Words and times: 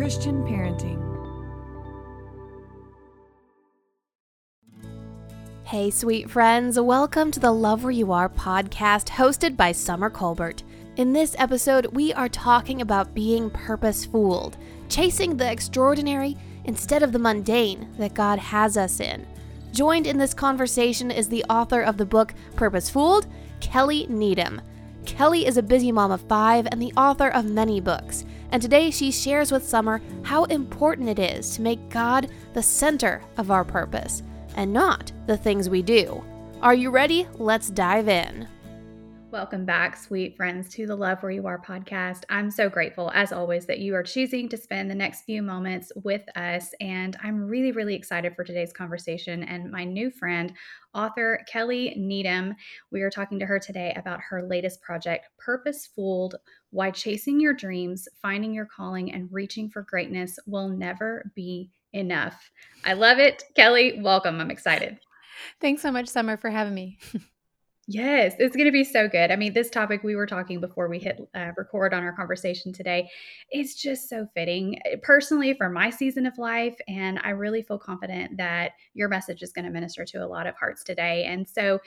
Christian 0.00 0.42
Parenting. 0.44 0.98
Hey, 5.64 5.90
sweet 5.90 6.30
friends, 6.30 6.80
welcome 6.80 7.30
to 7.30 7.38
the 7.38 7.52
Love 7.52 7.84
Where 7.84 7.90
You 7.90 8.10
Are 8.10 8.30
podcast 8.30 9.08
hosted 9.08 9.58
by 9.58 9.72
Somer 9.72 10.08
Colbert. 10.08 10.62
In 10.96 11.12
this 11.12 11.36
episode, 11.38 11.84
we 11.88 12.14
are 12.14 12.30
talking 12.30 12.80
about 12.80 13.12
being 13.12 13.50
purposefooled, 13.50 14.56
chasing 14.88 15.36
the 15.36 15.52
extraordinary 15.52 16.34
instead 16.64 17.02
of 17.02 17.12
the 17.12 17.18
mundane 17.18 17.86
that 17.98 18.14
God 18.14 18.38
has 18.38 18.78
us 18.78 19.00
in. 19.00 19.26
Joined 19.70 20.06
in 20.06 20.16
this 20.16 20.32
conversation 20.32 21.10
is 21.10 21.28
the 21.28 21.44
author 21.50 21.82
of 21.82 21.98
the 21.98 22.06
book 22.06 22.32
Purposefooled, 22.56 23.26
Kelly 23.60 24.06
Needham. 24.08 24.62
Kelly 25.04 25.46
is 25.46 25.58
a 25.58 25.62
busy 25.62 25.92
mom 25.92 26.10
of 26.10 26.22
five 26.22 26.66
and 26.70 26.80
the 26.80 26.94
author 26.96 27.28
of 27.28 27.44
many 27.44 27.82
books, 27.82 28.24
and 28.52 28.60
today 28.60 28.90
she 28.90 29.10
shares 29.10 29.52
with 29.52 29.66
Somer 29.66 30.00
how 30.22 30.44
important 30.44 31.08
it 31.08 31.18
is 31.18 31.54
to 31.56 31.62
make 31.62 31.88
God 31.88 32.30
the 32.52 32.62
center 32.62 33.22
of 33.36 33.50
our 33.50 33.64
purpose 33.64 34.22
and 34.56 34.72
not 34.72 35.12
the 35.26 35.36
things 35.36 35.70
we 35.70 35.82
do. 35.82 36.22
Are 36.62 36.74
you 36.74 36.90
ready? 36.90 37.26
Let's 37.38 37.70
dive 37.70 38.08
in. 38.08 38.46
Welcome 39.30 39.64
back, 39.64 39.96
sweet 39.96 40.36
friends, 40.36 40.68
to 40.70 40.88
the 40.88 40.96
Love 40.96 41.22
Where 41.22 41.30
You 41.30 41.46
Are 41.46 41.62
podcast. 41.62 42.24
I'm 42.30 42.50
so 42.50 42.68
grateful, 42.68 43.12
as 43.14 43.30
always, 43.30 43.64
that 43.66 43.78
you 43.78 43.94
are 43.94 44.02
choosing 44.02 44.48
to 44.48 44.56
spend 44.56 44.90
the 44.90 44.94
next 44.96 45.22
few 45.22 45.40
moments 45.40 45.92
with 46.02 46.22
us. 46.36 46.74
And 46.80 47.16
I'm 47.22 47.46
really, 47.46 47.70
really 47.70 47.94
excited 47.94 48.34
for 48.34 48.42
today's 48.42 48.72
conversation 48.72 49.44
and 49.44 49.70
my 49.70 49.84
new 49.84 50.10
friend, 50.10 50.52
author 50.94 51.44
Kelly 51.46 51.94
Needham. 51.96 52.56
We 52.90 53.02
are 53.02 53.10
talking 53.10 53.38
to 53.38 53.46
her 53.46 53.60
today 53.60 53.94
about 53.96 54.18
her 54.20 54.48
latest 54.48 54.82
project, 54.82 55.28
Purposefooled 55.38 56.34
Why 56.70 56.90
Chasing 56.90 57.38
Your 57.38 57.54
Dreams, 57.54 58.08
Finding 58.20 58.52
Your 58.52 58.66
Calling, 58.66 59.12
and 59.12 59.28
Reaching 59.30 59.70
for 59.70 59.82
Greatness 59.82 60.40
Will 60.46 60.68
Never 60.68 61.30
Be 61.36 61.70
Enough. 61.92 62.50
I 62.84 62.94
love 62.94 63.20
it. 63.20 63.44
Kelly, 63.54 64.00
welcome. 64.02 64.40
I'm 64.40 64.50
excited. 64.50 64.98
Thanks 65.60 65.82
so 65.82 65.92
much, 65.92 66.08
Somer, 66.08 66.36
for 66.36 66.50
having 66.50 66.74
me. 66.74 66.98
Yes, 67.92 68.34
it's 68.38 68.54
going 68.54 68.68
to 68.68 68.72
be 68.72 68.84
so 68.84 69.08
good. 69.08 69.32
I 69.32 69.36
mean, 69.36 69.52
this 69.52 69.68
topic 69.68 70.04
we 70.04 70.14
were 70.14 70.26
talking 70.26 70.60
before 70.60 70.88
we 70.88 71.00
hit 71.00 71.18
uh, 71.34 71.50
record 71.56 71.92
on 71.92 72.04
our 72.04 72.12
conversation 72.12 72.72
today, 72.72 73.10
it's 73.50 73.74
just 73.74 74.08
so 74.08 74.28
fitting 74.32 74.78
eh, 74.84 74.94
personally 75.02 75.54
for 75.54 75.68
my 75.68 75.90
season 75.90 76.24
of 76.24 76.38
life. 76.38 76.76
And 76.86 77.18
I 77.24 77.30
really 77.30 77.62
feel 77.62 77.80
confident 77.80 78.36
that 78.36 78.74
your 78.94 79.08
message 79.08 79.42
is 79.42 79.50
going 79.52 79.64
to 79.64 79.72
minister 79.72 80.04
to 80.04 80.24
a 80.24 80.28
lot 80.28 80.46
of 80.46 80.54
hearts 80.54 80.84
today. 80.84 81.24
And 81.24 81.48
so 81.48 81.80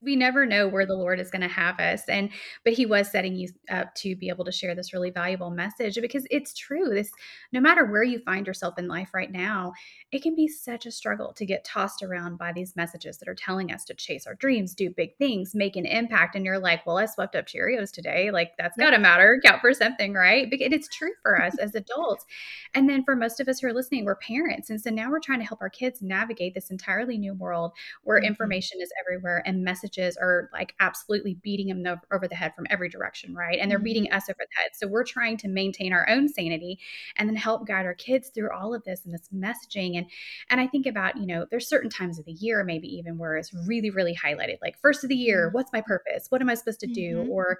we 0.00 0.16
never 0.16 0.46
know 0.46 0.66
where 0.66 0.86
the 0.86 0.94
Lord 0.94 1.20
is 1.20 1.30
going 1.30 1.42
to 1.42 1.48
have 1.48 1.78
us. 1.78 2.04
And, 2.08 2.30
but 2.64 2.72
He 2.72 2.86
was 2.86 3.10
setting 3.10 3.36
you 3.36 3.50
up 3.70 3.94
to 3.96 4.16
be 4.16 4.30
able 4.30 4.46
to 4.46 4.52
share 4.52 4.74
this 4.74 4.94
really 4.94 5.10
valuable 5.10 5.50
message 5.50 5.98
because 6.00 6.26
it's 6.30 6.54
true. 6.54 6.88
This, 6.88 7.12
no 7.52 7.60
matter 7.60 7.84
where 7.84 8.02
you 8.02 8.20
find 8.20 8.46
yourself 8.46 8.78
in 8.78 8.88
life 8.88 9.10
right 9.12 9.30
now, 9.30 9.74
it 10.10 10.22
can 10.22 10.34
be 10.34 10.48
such 10.48 10.86
a 10.86 10.90
struggle 10.90 11.34
to 11.34 11.44
get 11.44 11.66
tossed 11.66 12.02
around 12.02 12.38
by 12.38 12.50
these 12.50 12.76
messages 12.76 13.18
that 13.18 13.28
are 13.28 13.34
telling 13.34 13.72
us 13.72 13.84
to 13.84 13.94
chase 13.94 14.26
our 14.26 14.36
dreams, 14.36 14.74
do 14.74 14.88
big 14.88 15.14
things, 15.18 15.49
make 15.54 15.76
an 15.76 15.86
impact. 15.86 16.36
And 16.36 16.44
you're 16.44 16.58
like, 16.58 16.86
well, 16.86 16.98
I 16.98 17.06
swept 17.06 17.34
up 17.34 17.46
Cheerios 17.46 17.90
today. 17.92 18.30
Like, 18.30 18.52
that's 18.58 18.76
got 18.76 18.90
to 18.90 18.98
matter, 18.98 19.40
count 19.44 19.60
for 19.60 19.72
something, 19.72 20.14
right? 20.14 20.50
because 20.50 20.72
it's 20.72 20.88
true 20.88 21.12
for 21.22 21.40
us 21.40 21.56
as 21.58 21.74
adults. 21.74 22.26
And 22.74 22.88
then 22.88 23.04
for 23.04 23.16
most 23.16 23.40
of 23.40 23.48
us 23.48 23.60
who 23.60 23.68
are 23.68 23.72
listening, 23.72 24.04
we're 24.04 24.16
parents. 24.16 24.70
And 24.70 24.80
so 24.80 24.90
now 24.90 25.10
we're 25.10 25.20
trying 25.20 25.38
to 25.40 25.46
help 25.46 25.60
our 25.62 25.70
kids 25.70 26.02
navigate 26.02 26.54
this 26.54 26.70
entirely 26.70 27.16
new 27.16 27.34
world 27.34 27.72
where 28.02 28.18
mm-hmm. 28.18 28.26
information 28.26 28.80
is 28.82 28.90
everywhere 29.00 29.42
and 29.46 29.64
messages 29.64 30.16
are 30.16 30.50
like 30.52 30.74
absolutely 30.80 31.34
beating 31.42 31.68
them 31.68 32.00
over 32.12 32.28
the 32.28 32.34
head 32.34 32.54
from 32.54 32.66
every 32.70 32.88
direction, 32.88 33.34
right? 33.34 33.58
And 33.60 33.70
they're 33.70 33.78
mm-hmm. 33.78 33.84
beating 33.84 34.12
us 34.12 34.28
over 34.28 34.38
the 34.38 34.60
head. 34.60 34.70
So 34.74 34.86
we're 34.86 35.04
trying 35.04 35.36
to 35.38 35.48
maintain 35.48 35.92
our 35.92 36.08
own 36.08 36.28
sanity 36.28 36.78
and 37.16 37.28
then 37.28 37.36
help 37.36 37.66
guide 37.66 37.86
our 37.86 37.94
kids 37.94 38.30
through 38.34 38.50
all 38.52 38.74
of 38.74 38.84
this 38.84 39.04
and 39.04 39.14
this 39.14 39.28
messaging 39.34 39.96
and 39.96 40.06
and 40.48 40.60
I 40.60 40.66
think 40.66 40.86
about, 40.86 41.16
you 41.16 41.26
know, 41.26 41.46
there's 41.50 41.68
certain 41.68 41.90
times 41.90 42.18
of 42.18 42.24
the 42.24 42.32
year, 42.32 42.64
maybe 42.64 42.88
even 42.88 43.18
where 43.18 43.36
it's 43.36 43.54
really, 43.66 43.90
really 43.90 44.16
highlighted, 44.16 44.58
like 44.62 44.78
first 44.80 45.04
of 45.04 45.08
the 45.08 45.16
year, 45.16 45.39
mm-hmm. 45.46 45.56
what's 45.56 45.72
my 45.72 45.80
purpose? 45.80 46.26
What 46.28 46.40
am 46.40 46.50
I 46.50 46.54
supposed 46.54 46.80
to 46.80 46.86
do? 46.86 47.18
Mm-hmm. 47.18 47.30
Or 47.30 47.58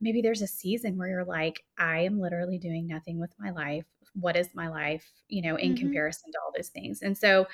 maybe 0.00 0.22
there's 0.22 0.42
a 0.42 0.46
season 0.46 0.96
where 0.96 1.08
you're 1.08 1.24
like, 1.24 1.62
I 1.78 2.00
am 2.00 2.20
literally 2.20 2.58
doing 2.58 2.86
nothing 2.86 3.18
with 3.18 3.30
my 3.38 3.50
life. 3.50 3.84
What 4.14 4.36
is 4.36 4.48
my 4.54 4.68
life, 4.68 5.06
you 5.28 5.42
know, 5.42 5.56
in 5.56 5.74
mm-hmm. 5.74 5.84
comparison 5.84 6.30
to 6.32 6.38
all 6.44 6.52
those 6.56 6.68
things? 6.68 7.02
And 7.02 7.16
so 7.16 7.46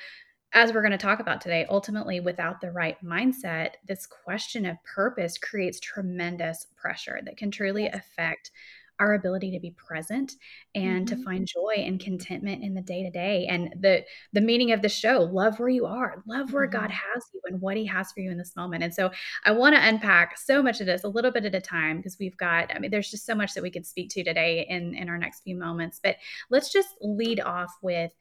as 0.53 0.71
we're 0.71 0.81
going 0.81 0.91
to 0.91 0.97
talk 0.97 1.19
about 1.19 1.41
today, 1.41 1.65
ultimately, 1.69 2.21
without 2.21 2.61
the 2.61 2.71
right 2.71 2.97
mindset, 3.03 3.71
this 3.87 4.07
question 4.07 4.65
of 4.65 4.77
purpose 4.83 5.37
creates 5.37 5.79
tremendous 5.79 6.67
pressure 6.77 7.19
that 7.25 7.35
can 7.35 7.51
truly 7.51 7.83
yes. 7.83 7.95
affect 7.95 8.51
our 8.99 9.13
ability 9.13 9.51
to 9.51 9.59
be 9.59 9.71
present 9.71 10.33
and 10.73 11.05
mm-hmm. 11.05 11.17
to 11.17 11.23
find 11.23 11.47
joy 11.47 11.73
and 11.77 11.99
contentment 11.99 12.63
in 12.63 12.73
the 12.73 12.81
day 12.81 13.03
to 13.03 13.09
day 13.09 13.45
and 13.49 13.73
the 13.79 14.03
the 14.33 14.41
meaning 14.41 14.71
of 14.71 14.81
the 14.81 14.89
show 14.89 15.29
love 15.31 15.59
where 15.59 15.69
you 15.69 15.85
are 15.85 16.23
love 16.27 16.53
where 16.53 16.67
mm-hmm. 16.67 16.79
god 16.81 16.91
has 16.91 17.23
you 17.33 17.41
and 17.45 17.59
what 17.61 17.77
he 17.77 17.85
has 17.85 18.11
for 18.11 18.21
you 18.21 18.31
in 18.31 18.37
this 18.37 18.55
moment 18.55 18.83
and 18.83 18.93
so 18.93 19.11
i 19.43 19.51
want 19.51 19.75
to 19.75 19.87
unpack 19.87 20.37
so 20.37 20.61
much 20.61 20.79
of 20.79 20.85
this 20.85 21.03
a 21.03 21.09
little 21.09 21.31
bit 21.31 21.45
at 21.45 21.55
a 21.55 21.61
time 21.61 21.97
because 21.97 22.17
we've 22.19 22.37
got 22.37 22.73
i 22.73 22.79
mean 22.79 22.91
there's 22.91 23.11
just 23.11 23.25
so 23.25 23.35
much 23.35 23.53
that 23.53 23.63
we 23.63 23.71
could 23.71 23.85
speak 23.85 24.09
to 24.09 24.23
today 24.23 24.65
in 24.69 24.95
in 24.95 25.09
our 25.09 25.17
next 25.17 25.41
few 25.41 25.57
moments 25.57 25.99
but 26.01 26.15
let's 26.49 26.71
just 26.71 26.89
lead 27.01 27.39
off 27.41 27.73
with 27.81 28.11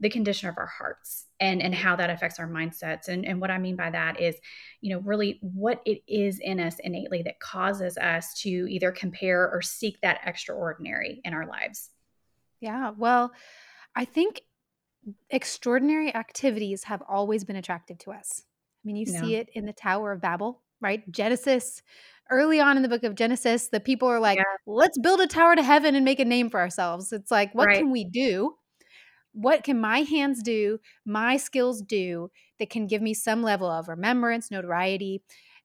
the 0.00 0.10
condition 0.10 0.48
of 0.48 0.58
our 0.58 0.66
hearts 0.66 1.26
and 1.40 1.62
and 1.62 1.74
how 1.74 1.96
that 1.96 2.10
affects 2.10 2.38
our 2.38 2.48
mindsets. 2.48 3.08
And 3.08 3.24
and 3.24 3.40
what 3.40 3.50
i 3.50 3.58
mean 3.58 3.76
by 3.76 3.90
that 3.90 4.20
is 4.20 4.36
you 4.80 4.94
know 4.94 5.00
really 5.00 5.38
what 5.42 5.80
it 5.86 6.02
is 6.06 6.38
in 6.40 6.60
us 6.60 6.76
innately 6.80 7.22
that 7.22 7.40
causes 7.40 7.96
us 7.98 8.34
to 8.42 8.48
either 8.48 8.90
compare 8.90 9.50
or 9.50 9.62
seek 9.62 10.00
that 10.00 10.20
extraordinary 10.26 11.20
in 11.24 11.34
our 11.34 11.46
lives. 11.46 11.90
Yeah 12.60 12.92
well 12.96 13.32
i 13.94 14.04
think 14.04 14.42
extraordinary 15.30 16.14
activities 16.14 16.84
have 16.84 17.02
always 17.08 17.44
been 17.44 17.56
attractive 17.56 17.98
to 17.98 18.12
us. 18.12 18.42
I 18.84 18.86
mean 18.86 18.96
you 18.96 19.06
see 19.06 19.36
it 19.36 19.48
in 19.54 19.66
the 19.66 19.72
tower 19.72 20.12
of 20.12 20.20
babel 20.20 20.62
right? 20.80 21.08
Genesis 21.12 21.82
early 22.30 22.60
on 22.60 22.76
in 22.76 22.82
the 22.82 22.88
book 22.88 23.02
of 23.02 23.14
genesis 23.14 23.68
the 23.68 23.80
people 23.80 24.08
are 24.08 24.20
like 24.20 24.38
yeah. 24.38 24.44
let's 24.66 24.96
build 24.98 25.20
a 25.20 25.26
tower 25.26 25.54
to 25.54 25.62
heaven 25.62 25.94
and 25.94 26.04
make 26.04 26.18
a 26.18 26.24
name 26.24 26.50
for 26.50 26.60
ourselves. 26.60 27.12
It's 27.12 27.30
like 27.30 27.54
what 27.54 27.66
right. 27.66 27.78
can 27.78 27.90
we 27.90 28.04
do 28.04 28.54
what 29.32 29.64
can 29.64 29.80
my 29.80 30.00
hands 30.00 30.42
do, 30.42 30.78
my 31.04 31.36
skills 31.36 31.82
do 31.82 32.30
that 32.58 32.70
can 32.70 32.86
give 32.86 33.02
me 33.02 33.14
some 33.14 33.42
level 33.42 33.70
of 33.70 33.88
remembrance, 33.88 34.50
notoriety? 34.50 35.22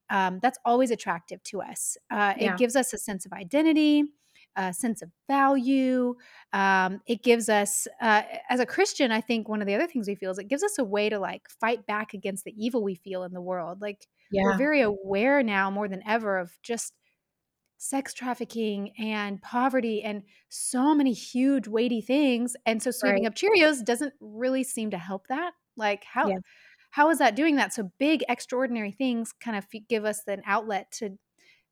Um, 0.09 0.39
that's 0.41 0.57
always 0.63 0.91
attractive 0.91 1.43
to 1.43 1.61
us. 1.61 1.97
Uh, 2.09 2.33
yeah. 2.37 2.53
It 2.53 2.57
gives 2.57 2.75
us 2.75 2.93
a 2.93 2.97
sense 2.97 3.25
of 3.25 3.33
identity, 3.33 4.05
a 4.55 4.73
sense 4.73 5.01
of 5.01 5.11
value. 5.27 6.15
Um, 6.53 7.01
it 7.05 7.23
gives 7.23 7.49
us, 7.49 7.87
uh, 8.01 8.23
as 8.49 8.59
a 8.59 8.65
Christian, 8.65 9.11
I 9.11 9.21
think 9.21 9.49
one 9.49 9.61
of 9.61 9.67
the 9.67 9.75
other 9.75 9.87
things 9.87 10.07
we 10.07 10.15
feel 10.15 10.31
is 10.31 10.39
it 10.39 10.47
gives 10.47 10.63
us 10.63 10.79
a 10.79 10.83
way 10.83 11.09
to 11.09 11.19
like 11.19 11.43
fight 11.59 11.85
back 11.85 12.13
against 12.13 12.45
the 12.45 12.53
evil 12.57 12.83
we 12.83 12.95
feel 12.95 13.23
in 13.23 13.33
the 13.33 13.41
world. 13.41 13.81
Like 13.81 14.07
yeah. 14.31 14.43
we're 14.43 14.57
very 14.57 14.81
aware 14.81 15.43
now 15.43 15.69
more 15.69 15.87
than 15.89 16.01
ever 16.07 16.37
of 16.37 16.51
just 16.63 16.93
sex 17.77 18.13
trafficking 18.13 18.91
and 18.97 19.41
poverty 19.41 20.01
and 20.01 20.23
so 20.49 20.95
many 20.95 21.13
huge 21.13 21.67
weighty 21.67 22.01
things 22.01 22.55
and 22.65 22.81
so 22.81 22.89
sweeping 22.89 23.23
right. 23.23 23.27
up 23.27 23.35
cheerios 23.35 23.85
doesn't 23.85 24.13
really 24.19 24.63
seem 24.63 24.89
to 24.89 24.97
help 24.97 25.27
that 25.27 25.51
like 25.75 26.03
how 26.03 26.27
yeah. 26.27 26.37
how 26.89 27.09
is 27.09 27.19
that 27.19 27.35
doing 27.35 27.55
that 27.55 27.71
so 27.71 27.91
big 27.99 28.23
extraordinary 28.29 28.91
things 28.91 29.31
kind 29.31 29.55
of 29.55 29.65
give 29.87 30.05
us 30.05 30.23
an 30.27 30.41
outlet 30.45 30.91
to 30.91 31.17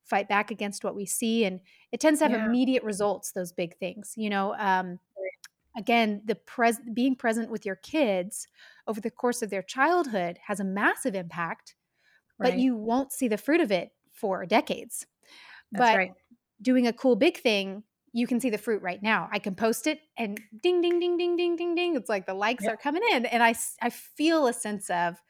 fight 0.03 0.29
back 0.29 0.51
against 0.51 0.83
what 0.83 0.95
we 0.95 1.07
see 1.07 1.43
and 1.43 1.59
it 1.91 1.99
tends 1.99 2.19
to 2.19 2.25
have 2.25 2.37
yeah. 2.37 2.45
immediate 2.45 2.83
results 2.83 3.31
those 3.31 3.51
big 3.51 3.75
things 3.77 4.13
you 4.15 4.29
know 4.29 4.55
um, 4.59 4.99
again 5.75 6.21
the 6.25 6.35
pres 6.35 6.79
being 6.93 7.15
present 7.15 7.49
with 7.49 7.65
your 7.65 7.77
kids 7.77 8.47
over 8.87 9.01
the 9.01 9.09
course 9.09 9.41
of 9.41 9.49
their 9.49 9.63
childhood 9.63 10.37
has 10.45 10.59
a 10.59 10.63
massive 10.63 11.15
impact 11.15 11.73
right. 12.37 12.51
but 12.51 12.59
you 12.59 12.75
won't 12.75 13.11
see 13.11 13.27
the 13.27 13.37
fruit 13.37 13.59
of 13.59 13.71
it 13.71 13.89
for 14.13 14.45
decades 14.45 15.07
that's 15.71 15.91
but 15.91 15.97
right. 15.97 16.13
doing 16.61 16.87
a 16.87 16.93
cool 16.93 17.15
big 17.15 17.37
thing, 17.37 17.83
you 18.13 18.27
can 18.27 18.39
see 18.39 18.49
the 18.49 18.57
fruit 18.57 18.81
right 18.81 19.03
now. 19.03 19.27
I 19.31 19.39
can 19.39 19.55
post 19.55 19.87
it 19.87 19.99
and 20.17 20.39
ding, 20.63 20.81
ding, 20.81 20.99
ding, 20.99 21.17
ding, 21.17 21.35
ding, 21.35 21.57
ding, 21.57 21.75
ding. 21.75 21.95
It's 21.95 22.07
like 22.07 22.25
the 22.25 22.33
likes 22.33 22.63
yep. 22.63 22.73
are 22.73 22.77
coming 22.77 23.01
in. 23.11 23.25
And 23.25 23.43
I, 23.43 23.53
I 23.81 23.89
feel 23.89 24.47
a 24.47 24.53
sense 24.53 24.89
of, 24.89 25.21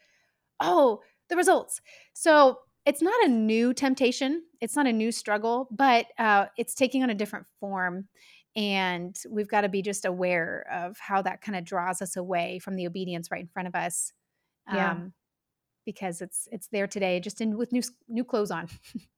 oh, 0.59 1.01
the 1.30 1.36
results. 1.36 1.81
So 2.13 2.59
it's 2.86 3.01
not 3.01 3.25
a 3.25 3.27
new 3.27 3.74
temptation. 3.74 4.44
It's 4.62 4.75
not 4.75 4.86
a 4.86 4.94
new 4.94 5.12
struggle, 5.12 5.68
but 5.71 6.06
uh, 6.19 6.45
it's 6.57 6.75
taking 6.75 7.01
on 7.01 7.09
a 7.09 7.15
different 7.15 7.48
form. 7.59 8.07
And 8.56 9.18
we've 9.31 9.50
got 9.50 9.62
to 9.62 9.69
be 9.69 9.81
just 9.81 10.06
aware 10.06 10.68
of 10.71 10.98
how 11.00 11.24
that 11.24 11.42
kind 11.42 11.57
of 11.57 11.65
draws 11.65 12.04
us 12.04 12.15
away 12.15 12.59
from 12.59 12.75
the 12.75 12.86
obedience 12.86 13.31
right 13.31 13.42
in 13.42 13.48
front 13.48 13.68
of 13.68 13.74
us. 13.74 14.13
Yeah. 14.71 14.92
Um, 14.92 15.13
because 15.86 16.21
it's 16.21 16.48
it's 16.51 16.68
there 16.69 16.88
today, 16.88 17.19
just 17.19 17.42
in 17.42 17.57
with 17.57 17.71
new 17.71 17.83
new 18.07 18.24
clothes 18.24 18.51
on. 18.51 18.68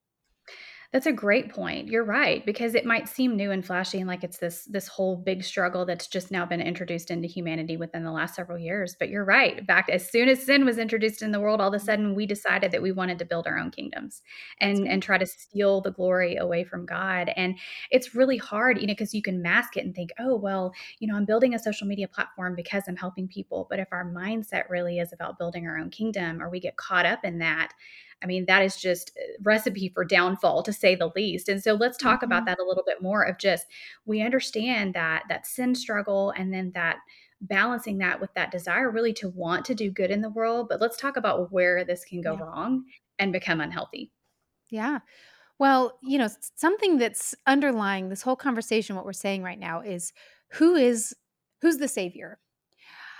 That's 0.90 1.04
a 1.04 1.12
great 1.12 1.52
point. 1.52 1.88
You're 1.88 2.04
right 2.04 2.44
because 2.46 2.74
it 2.74 2.86
might 2.86 3.10
seem 3.10 3.36
new 3.36 3.50
and 3.50 3.64
flashy 3.64 3.98
and 3.98 4.08
like 4.08 4.24
it's 4.24 4.38
this 4.38 4.64
this 4.64 4.88
whole 4.88 5.16
big 5.16 5.44
struggle 5.44 5.84
that's 5.84 6.06
just 6.06 6.30
now 6.30 6.46
been 6.46 6.62
introduced 6.62 7.10
into 7.10 7.28
humanity 7.28 7.76
within 7.76 8.04
the 8.04 8.10
last 8.10 8.34
several 8.34 8.56
years. 8.56 8.96
But 8.98 9.10
you're 9.10 9.24
right. 9.24 9.66
Back 9.66 9.90
as 9.90 10.10
soon 10.10 10.30
as 10.30 10.42
sin 10.42 10.64
was 10.64 10.78
introduced 10.78 11.20
in 11.20 11.30
the 11.30 11.40
world, 11.40 11.60
all 11.60 11.68
of 11.68 11.74
a 11.74 11.76
mm-hmm. 11.76 11.84
sudden 11.84 12.14
we 12.14 12.24
decided 12.24 12.72
that 12.72 12.80
we 12.80 12.90
wanted 12.90 13.18
to 13.18 13.26
build 13.26 13.46
our 13.46 13.58
own 13.58 13.70
kingdoms 13.70 14.22
and 14.62 14.88
and 14.88 15.02
try 15.02 15.18
to 15.18 15.26
steal 15.26 15.82
the 15.82 15.90
glory 15.90 16.36
away 16.36 16.64
from 16.64 16.86
God. 16.86 17.30
And 17.36 17.58
it's 17.90 18.14
really 18.14 18.38
hard, 18.38 18.80
you 18.80 18.86
know, 18.86 18.92
because 18.92 19.12
you 19.12 19.20
can 19.20 19.42
mask 19.42 19.76
it 19.76 19.84
and 19.84 19.94
think, 19.94 20.12
oh 20.18 20.36
well, 20.36 20.72
you 21.00 21.06
know, 21.06 21.16
I'm 21.16 21.26
building 21.26 21.52
a 21.52 21.58
social 21.58 21.86
media 21.86 22.08
platform 22.08 22.54
because 22.54 22.84
I'm 22.88 22.96
helping 22.96 23.28
people. 23.28 23.66
But 23.68 23.78
if 23.78 23.88
our 23.92 24.06
mindset 24.06 24.70
really 24.70 25.00
is 25.00 25.12
about 25.12 25.38
building 25.38 25.66
our 25.66 25.76
own 25.76 25.90
kingdom, 25.90 26.40
or 26.40 26.48
we 26.48 26.60
get 26.60 26.78
caught 26.78 27.04
up 27.04 27.26
in 27.26 27.40
that 27.40 27.74
I 28.22 28.26
mean, 28.26 28.46
that 28.46 28.62
is 28.62 28.76
just 28.76 29.16
recipe 29.42 29.90
for 29.94 30.04
downfall 30.04 30.62
to 30.64 30.72
say 30.72 30.94
the 30.94 31.10
least. 31.14 31.48
And 31.48 31.62
so 31.62 31.74
let's 31.74 31.96
talk 31.96 32.18
mm-hmm. 32.18 32.24
about 32.24 32.46
that 32.46 32.58
a 32.58 32.64
little 32.64 32.82
bit 32.86 33.02
more 33.02 33.22
of 33.22 33.38
just 33.38 33.66
we 34.06 34.22
understand 34.22 34.94
that 34.94 35.24
that 35.28 35.46
sin 35.46 35.74
struggle 35.74 36.32
and 36.36 36.52
then 36.52 36.72
that 36.74 36.98
balancing 37.40 37.98
that 37.98 38.20
with 38.20 38.34
that 38.34 38.50
desire 38.50 38.90
really 38.90 39.12
to 39.14 39.28
want 39.28 39.64
to 39.66 39.74
do 39.74 39.90
good 39.90 40.10
in 40.10 40.22
the 40.22 40.30
world, 40.30 40.66
but 40.68 40.80
let's 40.80 40.96
talk 40.96 41.16
about 41.16 41.52
where 41.52 41.84
this 41.84 42.04
can 42.04 42.20
go 42.20 42.34
yeah. 42.34 42.40
wrong 42.40 42.84
and 43.18 43.32
become 43.32 43.60
unhealthy. 43.60 44.10
Yeah. 44.70 44.98
Well, 45.58 45.98
you 46.02 46.18
know, 46.18 46.28
something 46.56 46.98
that's 46.98 47.34
underlying 47.46 48.08
this 48.08 48.22
whole 48.22 48.36
conversation 48.36 48.96
what 48.96 49.04
we're 49.04 49.12
saying 49.12 49.42
right 49.42 49.58
now 49.58 49.80
is 49.80 50.12
who 50.52 50.74
is 50.74 51.14
who's 51.60 51.78
the 51.78 51.88
savior? 51.88 52.38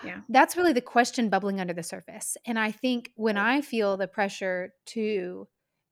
Yeah. 0.04 0.20
That's 0.28 0.56
really 0.56 0.72
the 0.72 0.80
question 0.80 1.28
bubbling 1.28 1.60
under 1.60 1.74
the 1.74 1.82
surface. 1.82 2.36
And 2.46 2.58
I 2.58 2.70
think 2.70 3.10
when 3.16 3.36
I 3.36 3.60
feel 3.60 3.96
the 3.96 4.08
pressure 4.08 4.72
to 4.86 5.48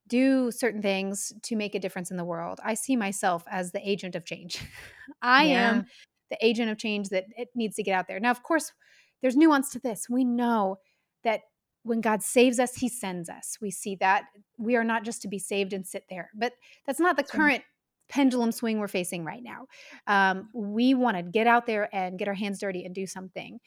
do 0.09 0.51
certain 0.53 0.83
things 0.83 1.33
to 1.43 1.57
make 1.57 1.75
a 1.75 1.81
difference 1.81 2.11
in 2.11 2.17
the 2.17 2.25
world, 2.25 2.61
I 2.65 2.75
see 2.75 2.97
myself 2.97 3.45
as 3.51 3.73
the 3.73 3.89
agent 3.89 4.15
of 4.15 4.25
change. 4.25 4.61
I 5.23 5.47
yeah. 5.47 5.71
am 5.71 5.87
the 6.31 6.39
agent 6.45 6.71
of 6.71 6.79
change 6.79 7.09
that 7.09 7.25
it 7.37 7.49
needs 7.55 7.77
to 7.77 7.83
get 7.83 7.93
out 7.93 8.09
there. 8.09 8.21
Now, 8.21 8.31
of 8.31 8.43
course, 8.43 8.73
there's 9.23 9.37
nuance 9.37 9.71
to 9.71 9.79
this. 9.79 10.09
We 10.09 10.25
know 10.25 10.79
that 11.25 11.41
when 11.83 12.01
God 12.01 12.23
saves 12.23 12.59
us, 12.59 12.75
he 12.75 12.89
sends 12.89 13.29
us. 13.29 13.59
We 13.61 13.71
see 13.71 13.95
that 13.97 14.25
we 14.59 14.77
are 14.77 14.85
not 14.85 15.05
just 15.05 15.23
to 15.23 15.29
be 15.29 15.39
saved 15.39 15.73
and 15.73 15.87
sit 15.87 16.05
there, 16.11 16.31
but 16.35 16.53
that's 16.85 17.01
not 17.01 17.17
the 17.17 17.23
that's 17.23 17.31
current 17.31 17.59
right. 17.59 17.65
pendulum 18.09 18.51
swing 18.51 18.81
we're 18.81 18.89
facing 18.89 19.25
right 19.25 19.43
now. 19.43 19.67
Um, 20.07 20.49
we 20.53 20.95
want 20.95 21.17
to 21.17 21.23
get 21.23 21.47
out 21.47 21.67
there 21.67 21.89
and 21.95 22.19
get 22.19 22.29
our 22.29 22.35
hands 22.35 22.59
dirty 22.59 22.85
and 22.85 22.95
do 22.95 23.07
something. 23.07 23.61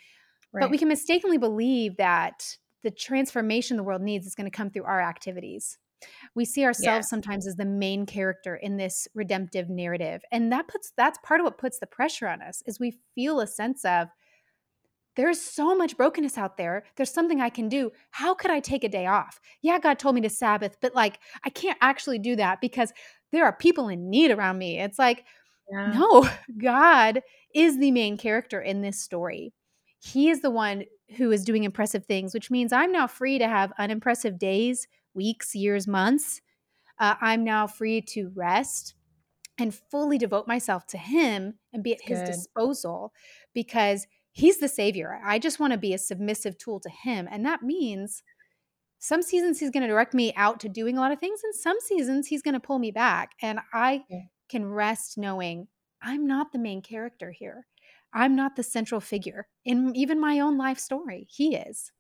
Right. 0.51 0.61
But 0.61 0.71
we 0.71 0.77
can 0.77 0.87
mistakenly 0.87 1.37
believe 1.37 1.97
that 1.97 2.57
the 2.83 2.91
transformation 2.91 3.77
the 3.77 3.83
world 3.83 4.01
needs 4.01 4.25
is 4.25 4.35
going 4.35 4.49
to 4.49 4.55
come 4.55 4.69
through 4.69 4.85
our 4.85 5.01
activities. 5.01 5.77
We 6.33 6.45
see 6.45 6.63
ourselves 6.63 7.05
yeah. 7.05 7.09
sometimes 7.09 7.45
as 7.45 7.55
the 7.55 7.65
main 7.65 8.05
character 8.05 8.55
in 8.55 8.77
this 8.77 9.07
redemptive 9.13 9.69
narrative. 9.69 10.21
And 10.31 10.51
that 10.51 10.67
puts 10.67 10.93
that's 10.95 11.19
part 11.23 11.41
of 11.41 11.43
what 11.43 11.57
puts 11.57 11.79
the 11.79 11.87
pressure 11.87 12.27
on 12.27 12.41
us 12.41 12.63
is 12.65 12.79
we 12.79 12.99
feel 13.15 13.41
a 13.41 13.47
sense 13.47 13.83
of 13.83 14.07
there's 15.15 15.41
so 15.41 15.75
much 15.75 15.97
brokenness 15.97 16.37
out 16.37 16.55
there. 16.55 16.85
There's 16.95 17.11
something 17.11 17.41
I 17.41 17.49
can 17.49 17.67
do. 17.67 17.91
How 18.11 18.33
could 18.33 18.51
I 18.51 18.61
take 18.61 18.85
a 18.85 18.89
day 18.89 19.05
off? 19.05 19.41
Yeah, 19.61 19.77
God 19.77 19.99
told 19.99 20.15
me 20.15 20.21
to 20.21 20.29
Sabbath, 20.29 20.77
but 20.81 20.95
like 20.95 21.19
I 21.43 21.49
can't 21.49 21.77
actually 21.81 22.19
do 22.19 22.37
that 22.37 22.61
because 22.61 22.93
there 23.33 23.43
are 23.43 23.53
people 23.53 23.89
in 23.89 24.09
need 24.09 24.31
around 24.31 24.57
me. 24.57 24.79
It's 24.79 24.97
like, 24.97 25.25
yeah. 25.69 25.91
no, 25.93 26.29
God 26.57 27.21
is 27.53 27.77
the 27.77 27.91
main 27.91 28.17
character 28.17 28.61
in 28.61 28.81
this 28.81 29.01
story 29.01 29.53
he 29.99 30.29
is 30.29 30.41
the 30.41 30.49
one 30.49 30.83
who 31.17 31.31
is 31.31 31.43
doing 31.43 31.63
impressive 31.63 32.05
things, 32.05 32.33
which 32.33 32.51
means 32.51 32.71
I'm 32.71 32.91
now 32.91 33.07
free 33.07 33.39
to 33.39 33.47
have 33.47 33.73
unimpressive 33.77 34.37
days, 34.37 34.87
weeks, 35.13 35.55
years, 35.55 35.87
months. 35.87 36.41
Uh, 36.99 37.15
I'm 37.21 37.43
now 37.43 37.67
free 37.67 38.01
to 38.01 38.31
rest 38.35 38.95
and 39.57 39.73
fully 39.73 40.17
devote 40.17 40.47
myself 40.47 40.87
to 40.87 40.97
him 40.97 41.55
and 41.73 41.83
be 41.83 41.93
at 41.93 42.01
his 42.01 42.21
disposal 42.21 43.11
because 43.53 44.07
he's 44.31 44.59
the 44.59 44.67
savior. 44.67 45.19
I 45.25 45.39
just 45.39 45.59
want 45.59 45.73
to 45.73 45.79
be 45.79 45.93
a 45.93 45.97
submissive 45.97 46.57
tool 46.57 46.79
to 46.79 46.89
him. 46.89 47.27
And 47.29 47.45
that 47.45 47.61
means 47.61 48.23
some 48.99 49.21
seasons 49.21 49.59
he's 49.59 49.69
going 49.69 49.81
to 49.81 49.87
direct 49.87 50.13
me 50.13 50.33
out 50.35 50.59
to 50.61 50.69
doing 50.69 50.97
a 50.97 51.01
lot 51.01 51.11
of 51.11 51.19
things, 51.19 51.39
and 51.43 51.55
some 51.55 51.77
seasons 51.79 52.27
he's 52.27 52.41
going 52.41 52.53
to 52.53 52.59
pull 52.59 52.79
me 52.79 52.91
back. 52.91 53.31
And 53.41 53.59
I 53.73 54.03
yeah. 54.09 54.19
can 54.49 54.65
rest 54.65 55.17
knowing 55.17 55.67
I'm 56.01 56.27
not 56.27 56.51
the 56.51 56.59
main 56.59 56.81
character 56.81 57.31
here. 57.31 57.65
I'm 58.13 58.35
not 58.35 58.55
the 58.55 58.63
central 58.63 59.01
figure 59.01 59.47
in 59.65 59.95
even 59.95 60.19
my 60.19 60.39
own 60.39 60.57
life 60.57 60.79
story. 60.79 61.27
He 61.29 61.55
is. 61.55 61.91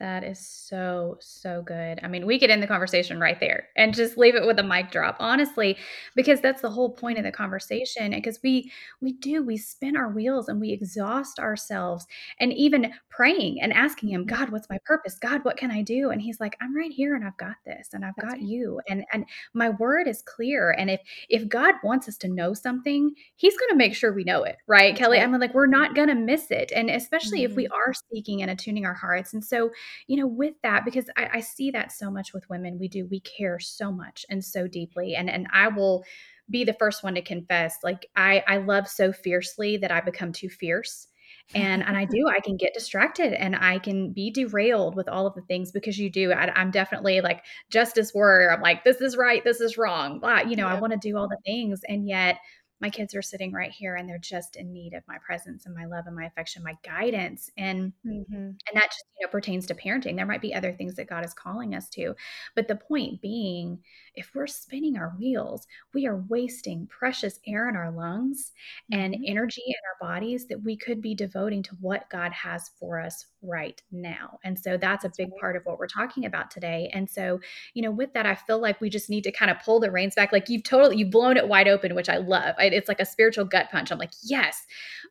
That 0.00 0.22
is 0.22 0.38
so, 0.38 1.16
so 1.20 1.60
good. 1.62 1.98
I 2.04 2.06
mean, 2.06 2.24
we 2.24 2.38
could 2.38 2.50
end 2.50 2.62
the 2.62 2.68
conversation 2.68 3.18
right 3.18 3.40
there 3.40 3.66
and 3.76 3.92
just 3.92 4.16
leave 4.16 4.36
it 4.36 4.46
with 4.46 4.60
a 4.60 4.62
mic 4.62 4.92
drop, 4.92 5.16
honestly, 5.18 5.76
because 6.14 6.40
that's 6.40 6.62
the 6.62 6.70
whole 6.70 6.90
point 6.90 7.18
of 7.18 7.24
the 7.24 7.32
conversation. 7.32 8.12
Because 8.12 8.38
we 8.40 8.70
we 9.00 9.14
do, 9.14 9.42
we 9.42 9.56
spin 9.56 9.96
our 9.96 10.08
wheels 10.08 10.48
and 10.48 10.60
we 10.60 10.70
exhaust 10.70 11.40
ourselves 11.40 12.06
and 12.38 12.52
even 12.52 12.92
praying 13.10 13.60
and 13.60 13.72
asking 13.72 14.10
him, 14.10 14.24
God, 14.24 14.50
what's 14.50 14.70
my 14.70 14.78
purpose? 14.84 15.18
God, 15.18 15.44
what 15.44 15.56
can 15.56 15.72
I 15.72 15.82
do? 15.82 16.10
And 16.10 16.22
he's 16.22 16.38
like, 16.38 16.56
I'm 16.60 16.76
right 16.76 16.92
here 16.92 17.16
and 17.16 17.24
I've 17.24 17.36
got 17.36 17.56
this 17.66 17.88
and 17.92 18.04
I've 18.04 18.14
that's 18.16 18.28
got 18.28 18.34
right. 18.34 18.42
you. 18.42 18.80
And 18.88 19.04
and 19.12 19.24
my 19.52 19.70
word 19.70 20.06
is 20.06 20.22
clear. 20.22 20.70
And 20.70 20.90
if 20.90 21.00
if 21.28 21.48
God 21.48 21.74
wants 21.82 22.08
us 22.08 22.16
to 22.18 22.28
know 22.28 22.54
something, 22.54 23.12
he's 23.34 23.58
gonna 23.58 23.74
make 23.74 23.96
sure 23.96 24.12
we 24.12 24.22
know 24.22 24.44
it, 24.44 24.58
right? 24.68 24.92
That's 24.92 25.00
Kelly, 25.00 25.18
right. 25.18 25.24
I'm 25.24 25.40
like, 25.40 25.54
we're 25.54 25.66
not 25.66 25.96
gonna 25.96 26.14
miss 26.14 26.52
it. 26.52 26.70
And 26.72 26.88
especially 26.88 27.40
mm-hmm. 27.40 27.50
if 27.50 27.56
we 27.56 27.64
mm-hmm. 27.64 27.72
are 27.72 27.94
seeking 28.12 28.42
and 28.42 28.50
attuning 28.52 28.86
our 28.86 28.94
hearts. 28.94 29.34
And 29.34 29.44
so 29.44 29.72
you 30.06 30.16
know, 30.16 30.26
with 30.26 30.54
that, 30.62 30.84
because 30.84 31.10
I, 31.16 31.28
I 31.34 31.40
see 31.40 31.70
that 31.72 31.92
so 31.92 32.10
much 32.10 32.32
with 32.32 32.48
women, 32.48 32.78
we 32.78 32.88
do, 32.88 33.06
we 33.10 33.20
care 33.20 33.58
so 33.58 33.92
much 33.92 34.24
and 34.30 34.44
so 34.44 34.66
deeply. 34.66 35.14
And 35.14 35.28
and 35.30 35.46
I 35.52 35.68
will 35.68 36.04
be 36.50 36.64
the 36.64 36.72
first 36.74 37.02
one 37.02 37.14
to 37.14 37.22
confess, 37.22 37.78
like 37.82 38.06
I 38.16 38.42
I 38.46 38.58
love 38.58 38.88
so 38.88 39.12
fiercely 39.12 39.76
that 39.78 39.90
I 39.90 40.00
become 40.00 40.32
too 40.32 40.48
fierce 40.48 41.08
and 41.54 41.82
and 41.82 41.96
I 41.96 42.04
do 42.10 42.28
I 42.28 42.40
can 42.40 42.56
get 42.56 42.74
distracted 42.74 43.32
and 43.32 43.56
I 43.56 43.78
can 43.78 44.12
be 44.12 44.30
derailed 44.30 44.96
with 44.96 45.08
all 45.08 45.26
of 45.26 45.34
the 45.34 45.42
things 45.42 45.72
because 45.72 45.98
you 45.98 46.10
do 46.10 46.32
I, 46.32 46.60
am 46.60 46.70
definitely 46.70 47.20
like 47.20 47.44
justice 47.70 48.12
warrior 48.14 48.52
I'm 48.52 48.60
like 48.60 48.84
this 48.84 49.00
is 49.00 49.16
right 49.16 49.42
this 49.44 49.60
is 49.60 49.78
wrong 49.78 50.20
blah 50.20 50.40
you 50.40 50.56
know 50.56 50.66
I 50.66 50.78
want 50.78 50.92
to 50.92 50.98
do 50.98 51.16
all 51.16 51.28
the 51.28 51.38
things 51.44 51.80
and 51.88 52.08
yet 52.08 52.38
my 52.80 52.90
kids 52.90 53.14
are 53.14 53.22
sitting 53.22 53.52
right 53.52 53.72
here 53.72 53.96
and 53.96 54.08
they're 54.08 54.18
just 54.18 54.56
in 54.56 54.72
need 54.72 54.94
of 54.94 55.02
my 55.08 55.18
presence 55.18 55.66
and 55.66 55.74
my 55.74 55.84
love 55.84 56.06
and 56.06 56.14
my 56.14 56.26
affection 56.26 56.62
my 56.62 56.76
guidance. 56.84 57.50
And 57.56 57.92
mm-hmm. 58.06 58.34
and 58.34 58.74
that 58.74 58.90
just 58.90 59.04
you 59.18 59.26
know 59.26 59.30
pertains 59.30 59.66
to 59.66 59.74
parenting. 59.74 60.16
There 60.16 60.26
might 60.26 60.42
be 60.42 60.54
other 60.54 60.72
things 60.72 60.94
that 60.96 61.08
god 61.08 61.24
is 61.24 61.34
calling 61.34 61.74
us 61.74 61.88
to. 61.90 62.14
But 62.54 62.68
the 62.68 62.76
point 62.76 63.20
being 63.20 63.80
if 64.14 64.30
we're 64.34 64.46
spinning 64.46 64.96
our 64.96 65.14
wheels 65.18 65.66
we 65.94 66.06
are 66.06 66.24
wasting 66.28 66.86
precious 66.86 67.38
air 67.46 67.68
in 67.68 67.76
our 67.76 67.90
lungs 67.90 68.52
mm-hmm. 68.92 69.00
and 69.00 69.24
energy 69.26 69.62
in 69.66 69.74
our 69.74 70.08
bodies 70.08 70.46
that 70.46 70.62
we 70.62 70.76
could 70.76 71.00
be 71.00 71.14
devoting 71.14 71.62
to 71.64 71.74
what 71.80 72.08
god 72.10 72.32
has 72.32 72.70
for 72.78 73.00
us 73.00 73.26
right 73.42 73.80
now. 73.90 74.38
And 74.44 74.58
so 74.58 74.76
that's 74.76 75.04
a 75.04 75.12
big 75.16 75.30
part 75.40 75.56
of 75.56 75.64
what 75.64 75.78
we're 75.78 75.86
talking 75.86 76.24
about 76.24 76.50
today. 76.50 76.90
And 76.92 77.08
so 77.08 77.40
you 77.74 77.82
know 77.82 77.90
with 77.90 78.12
that 78.14 78.26
i 78.26 78.34
feel 78.34 78.60
like 78.60 78.80
we 78.80 78.90
just 78.90 79.10
need 79.10 79.24
to 79.24 79.32
kind 79.32 79.50
of 79.50 79.58
pull 79.64 79.80
the 79.80 79.90
reins 79.90 80.14
back. 80.14 80.32
Like 80.32 80.48
you've 80.48 80.62
totally 80.62 80.96
you've 80.96 81.10
blown 81.10 81.36
it 81.36 81.48
wide 81.48 81.68
open 81.68 81.94
which 81.94 82.08
i 82.08 82.18
love. 82.18 82.54
I, 82.58 82.67
it's 82.72 82.88
like 82.88 83.00
a 83.00 83.06
spiritual 83.06 83.44
gut 83.44 83.70
punch 83.70 83.90
i'm 83.90 83.98
like 83.98 84.12
yes 84.22 84.64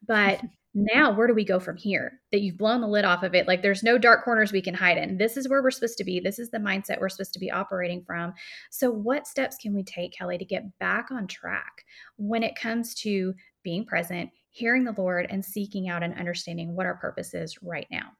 but 0.07 0.41
now 0.73 1.11
where 1.11 1.25
do 1.25 1.33
we 1.33 1.43
go 1.43 1.59
from 1.59 1.75
here 1.75 2.19
that 2.31 2.41
you've 2.41 2.57
blown 2.57 2.81
the 2.81 2.87
lid 2.87 3.03
off 3.03 3.23
of 3.23 3.33
it 3.33 3.47
like 3.47 3.63
there's 3.63 3.81
no 3.81 3.97
dark 3.97 4.23
corners 4.23 4.51
we 4.51 4.61
can 4.61 4.75
hide 4.75 4.97
in 4.97 5.17
this 5.17 5.35
is 5.35 5.49
where 5.49 5.63
we're 5.63 5.71
supposed 5.71 5.97
to 5.97 6.03
be 6.03 6.19
this 6.19 6.37
is 6.37 6.51
the 6.51 6.59
mindset 6.59 6.99
we're 6.99 7.09
supposed 7.09 7.33
to 7.33 7.39
be 7.39 7.49
operating 7.49 8.03
from 8.05 8.31
so 8.69 8.91
what 8.91 9.25
steps 9.25 9.57
can 9.57 9.73
we 9.73 9.81
take 9.81 10.11
kelly 10.11 10.37
to 10.37 10.45
get 10.45 10.77
back 10.77 11.07
on 11.09 11.25
track 11.25 11.83
when 12.17 12.43
it 12.43 12.55
comes 12.55 12.93
to 12.93 13.33
being 13.63 13.85
present 13.85 14.29
hearing 14.57 14.83
the 14.83 14.95
Lord 14.97 15.27
and 15.29 15.45
seeking 15.45 15.87
out 15.87 16.01
and 16.01 16.17
understanding 16.17 16.75
what 16.75 16.87
our 16.87 16.95
purpose 16.95 17.35
is 17.35 17.61
right 17.61 17.85
now. 17.91 18.11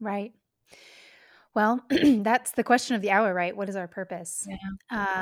Right. 0.00 0.32
Well, 1.54 1.82
that's 1.90 2.52
the 2.52 2.62
question 2.62 2.94
of 2.94 3.00
the 3.00 3.10
hour, 3.10 3.32
right? 3.32 3.56
What 3.56 3.70
is 3.70 3.76
our 3.76 3.88
purpose? 3.88 4.46
Yeah. 4.46 4.58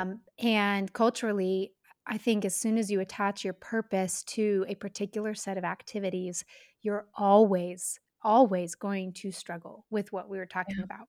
Um, 0.01 0.19
and 0.39 0.91
culturally, 0.91 1.71
I 2.07 2.17
think 2.17 2.45
as 2.45 2.55
soon 2.55 2.77
as 2.77 2.89
you 2.89 2.99
attach 2.99 3.43
your 3.43 3.53
purpose 3.53 4.23
to 4.23 4.65
a 4.67 4.75
particular 4.75 5.35
set 5.35 5.57
of 5.57 5.63
activities, 5.63 6.45
you're 6.81 7.07
always, 7.15 7.99
always 8.23 8.75
going 8.75 9.13
to 9.13 9.31
struggle 9.31 9.85
with 9.89 10.13
what 10.13 10.29
we 10.29 10.37
were 10.37 10.45
talking 10.45 10.77
yeah. 10.77 10.85
about. 10.85 11.07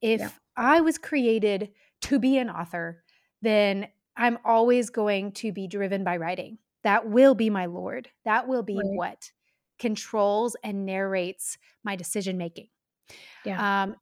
If 0.00 0.20
yeah. 0.20 0.30
I 0.56 0.80
was 0.80 0.98
created 0.98 1.70
to 2.02 2.18
be 2.18 2.38
an 2.38 2.48
author, 2.48 3.04
then 3.42 3.88
I'm 4.16 4.38
always 4.44 4.90
going 4.90 5.32
to 5.32 5.52
be 5.52 5.66
driven 5.66 6.04
by 6.04 6.16
writing 6.16 6.58
that 6.82 7.08
will 7.08 7.34
be 7.34 7.50
my 7.50 7.66
Lord. 7.66 8.08
That 8.24 8.48
will 8.48 8.62
be 8.62 8.76
right. 8.76 8.86
what 8.94 9.30
controls 9.78 10.56
and 10.62 10.86
narrates 10.86 11.58
my 11.84 11.96
decision 11.96 12.38
making. 12.38 12.68
Yeah. 13.44 13.82
Um, 13.82 13.96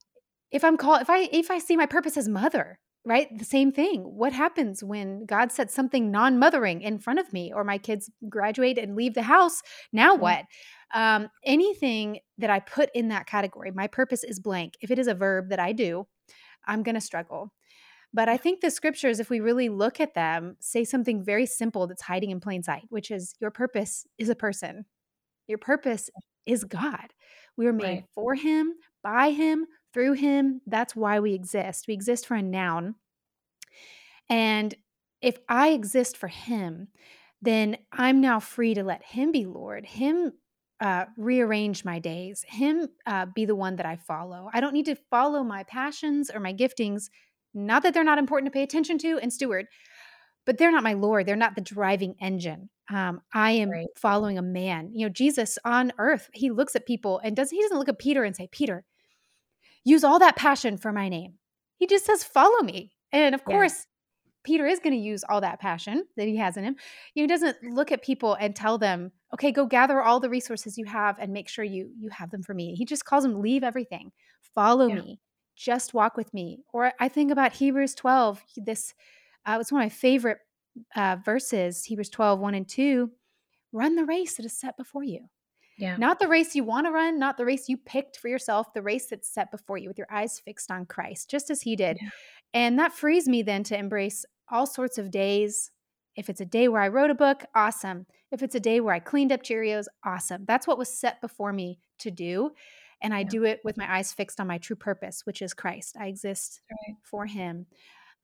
if 0.51 0.65
I'm 0.65 0.77
called, 0.77 1.03
if 1.03 1.11
I 1.11 1.29
if 1.33 1.51
I 1.51 1.59
see 1.59 1.77
my 1.77 1.87
purpose 1.87 2.17
as 2.17 2.29
mother, 2.29 2.79
right? 3.09 3.27
The 3.37 3.45
same 3.45 3.73
thing. 3.73 4.03
What 4.03 4.35
happens 4.35 4.85
when 4.85 5.25
God 5.25 5.51
sets 5.51 5.75
something 5.75 6.11
non-mothering 6.11 6.83
in 6.83 6.99
front 6.99 7.19
of 7.19 7.33
me, 7.33 7.53
or 7.55 7.65
my 7.65 7.79
kids 7.79 8.11
graduate 8.29 8.77
and 8.77 8.95
leave 8.95 9.15
the 9.15 9.23
house? 9.23 9.63
Now 9.93 10.13
mm-hmm. 10.13 10.23
what? 10.23 10.45
Um, 10.95 11.29
anything 11.45 12.21
that 12.37 12.51
I 12.51 12.61
put 12.61 12.91
in 12.95 13.09
that 13.09 13.27
category, 13.27 13.71
my 13.71 13.87
purpose 13.87 14.25
is 14.25 14.39
blank. 14.39 14.75
If 14.81 14.91
it 14.91 14.99
is 14.99 15.07
a 15.07 15.15
verb 15.15 15.49
that 15.49 15.59
I 15.59 15.73
do, 15.73 16.07
I'm 16.67 16.83
going 16.83 16.95
to 16.95 17.01
struggle. 17.01 17.53
But 18.13 18.29
I 18.29 18.37
think 18.37 18.61
the 18.61 18.71
scriptures, 18.71 19.21
if 19.21 19.31
we 19.31 19.41
really 19.41 19.69
look 19.69 20.01
at 20.01 20.15
them, 20.15 20.57
say 20.61 20.85
something 20.85 21.25
very 21.25 21.47
simple 21.47 21.87
that's 21.87 22.03
hiding 22.03 22.31
in 22.31 22.41
plain 22.41 22.63
sight, 22.63 22.85
which 22.89 23.11
is 23.11 23.35
your 23.41 23.51
purpose 23.51 24.07
is 24.19 24.29
a 24.29 24.35
person. 24.35 24.85
Your 25.47 25.59
purpose 25.59 26.11
is 26.47 26.65
God. 26.65 27.13
We 27.57 27.65
were 27.67 27.73
made 27.73 27.85
right. 27.85 28.05
for 28.15 28.35
Him, 28.35 28.73
by 29.03 29.31
Him, 29.31 29.67
through 29.93 30.15
Him. 30.15 30.61
That's 30.67 30.95
why 30.95 31.21
we 31.21 31.35
exist. 31.35 31.87
We 31.89 31.95
exist 31.95 32.27
for 32.27 32.35
a 32.35 32.43
noun. 32.43 32.95
And 34.29 34.75
if 35.21 35.39
I 35.49 35.69
exist 35.71 36.17
for 36.17 36.29
Him, 36.29 36.89
then 37.41 37.79
I'm 37.93 38.21
now 38.21 38.41
free 38.41 38.75
to 38.75 38.85
let 38.85 39.03
Him 39.03 39.33
be 39.33 39.47
Lord, 39.47 39.87
Him 39.87 40.33
uh, 40.81 41.07
rearrange 41.17 41.85
my 41.85 41.99
days, 41.99 42.45
Him 42.47 42.89
uh, 43.07 43.27
be 43.27 43.45
the 43.45 43.57
one 43.57 43.77
that 43.77 43.87
I 43.87 43.97
follow. 43.97 44.49
I 44.53 44.61
don't 44.61 44.75
need 44.75 44.87
to 44.87 44.97
follow 45.11 45.43
my 45.43 45.65
passions 45.65 46.31
or 46.33 46.41
my 46.41 46.53
giftings. 46.53 47.11
Not 47.55 47.83
that 47.83 47.95
they're 47.95 48.05
not 48.05 48.19
important 48.19 48.53
to 48.53 48.57
pay 48.57 48.63
attention 48.63 48.99
to 48.99 49.19
and 49.19 49.33
steward, 49.33 49.67
but 50.47 50.59
they're 50.59 50.73
not 50.73 50.83
my 50.83 50.93
Lord. 50.93 51.27
They're 51.27 51.37
not 51.37 51.55
the 51.55 51.61
driving 51.61 52.15
engine. 52.21 52.71
Um, 52.91 53.21
I 53.35 53.53
am 53.53 53.71
right. 53.71 53.87
following 53.97 54.39
a 54.39 54.43
man. 54.43 54.91
You 54.95 55.07
know, 55.07 55.13
Jesus 55.13 55.59
on 55.65 55.93
earth, 55.99 56.31
he 56.33 56.51
looks 56.51 56.75
at 56.77 56.87
people 56.87 57.21
and 57.23 57.37
does 57.37 57.51
he 57.51 57.61
doesn't 57.61 57.79
look 57.79 57.89
at 57.89 57.99
Peter 57.99 58.25
and 58.25 58.35
say, 58.35 58.49
Peter, 58.51 58.85
use 59.85 60.05
all 60.05 60.19
that 60.19 60.37
passion 60.37 60.77
for 60.77 60.93
my 60.93 61.09
name. 61.09 61.35
He 61.77 61.87
just 61.87 62.05
says, 62.05 62.25
follow 62.25 62.61
me. 62.63 62.93
And 63.13 63.35
of 63.35 63.43
yeah. 63.47 63.55
course, 63.55 63.87
Peter 64.45 64.67
is 64.67 64.79
going 64.79 64.95
to 64.95 64.99
use 64.99 65.25
all 65.29 65.41
that 65.41 65.61
passion 65.61 66.05
that 66.17 66.27
he 66.27 66.37
has 66.37 66.57
in 66.57 66.65
him. 66.65 66.77
He 67.15 67.27
doesn't 67.27 67.63
look 67.63 67.93
at 67.93 68.03
people 68.03 68.35
and 68.35 68.55
tell 68.55 68.79
them, 68.79 69.13
"Okay, 69.35 69.53
go 69.53 69.67
gather 69.67 70.03
all 70.03 70.21
the 70.21 70.31
resources 70.31 70.79
you 70.79 70.87
have 70.87 71.19
and 71.19 71.33
make 71.33 71.49
sure 71.49 71.65
you 71.65 71.91
you 71.99 72.09
have 72.11 72.31
them 72.31 72.43
for 72.43 72.55
me." 72.55 72.75
He 72.75 72.85
just 72.85 73.05
calls 73.05 73.25
them, 73.25 73.43
"Leave 73.43 73.63
everything, 73.65 74.13
follow 74.55 74.87
yeah. 74.87 74.95
me, 74.95 75.21
just 75.55 75.93
walk 75.93 76.17
with 76.17 76.33
me." 76.33 76.61
Or 76.73 76.93
I 76.99 77.09
think 77.09 77.31
about 77.31 77.53
Hebrews 77.53 77.95
12. 77.95 78.43
This 78.57 78.95
uh, 79.45 79.57
was 79.59 79.73
one 79.73 79.83
of 79.83 79.85
my 79.85 79.91
favorite 79.91 80.39
uh, 80.97 81.17
verses. 81.23 81.85
Hebrews 81.85 82.11
12, 82.11 82.41
1 82.41 82.55
and 82.55 82.69
2. 82.69 83.11
Run 83.73 83.97
the 83.97 84.05
race 84.05 84.37
that 84.37 84.47
is 84.47 84.59
set 84.59 84.77
before 84.77 85.05
you. 85.05 85.29
Yeah. 85.79 85.97
Not 85.97 86.19
the 86.19 86.29
race 86.29 86.55
you 86.55 86.65
want 86.65 86.87
to 86.87 86.91
run, 86.91 87.19
not 87.19 87.37
the 87.37 87.45
race 87.45 87.69
you 87.69 87.77
picked 87.77 88.19
for 88.19 88.29
yourself, 88.29 88.75
the 88.75 88.83
race 88.83 89.07
that's 89.07 89.33
set 89.33 89.51
before 89.51 89.79
you 89.79 89.89
with 89.89 89.97
your 89.97 90.09
eyes 90.11 90.41
fixed 90.41 90.71
on 90.71 90.87
Christ, 90.87 91.31
just 91.31 91.51
as 91.51 91.63
he 91.63 91.77
did. 91.77 91.99
Yeah. 92.03 92.09
And 92.53 92.79
that 92.79 92.93
frees 92.93 93.29
me 93.29 93.43
then 93.43 93.63
to 93.65 93.79
embrace 93.79 94.25
all 94.51 94.67
sorts 94.67 94.99
of 94.99 95.11
days. 95.11 95.71
If 96.17 96.29
it's 96.29 96.41
a 96.41 96.47
day 96.47 96.67
where 96.67 96.83
I 96.83 96.89
wrote 96.89 97.11
a 97.11 97.15
book, 97.15 97.45
awesome. 97.55 98.07
If 98.33 98.43
it's 98.43 98.57
a 98.57 98.61
day 98.61 98.81
where 98.81 98.95
I 98.95 98.99
cleaned 98.99 99.31
up 99.31 99.43
Cheerios, 99.43 99.87
awesome. 100.05 100.45
That's 100.47 100.67
what 100.67 100.79
was 100.79 100.89
set 100.89 101.21
before 101.21 101.53
me 101.53 101.79
to 102.01 102.11
do. 102.11 102.51
And 103.01 103.15
I 103.15 103.21
yeah. 103.21 103.29
do 103.29 103.45
it 103.45 103.61
with 103.63 103.77
my 103.77 103.97
eyes 103.99 104.13
fixed 104.13 104.41
on 104.41 104.49
my 104.49 104.59
true 104.59 104.75
purpose, 104.75 105.23
which 105.25 105.43
is 105.43 105.55
Christ. 105.55 105.97
I 105.99 106.07
exist 106.07 106.61
right. 106.71 106.97
for 107.05 107.27
Him. 107.27 107.67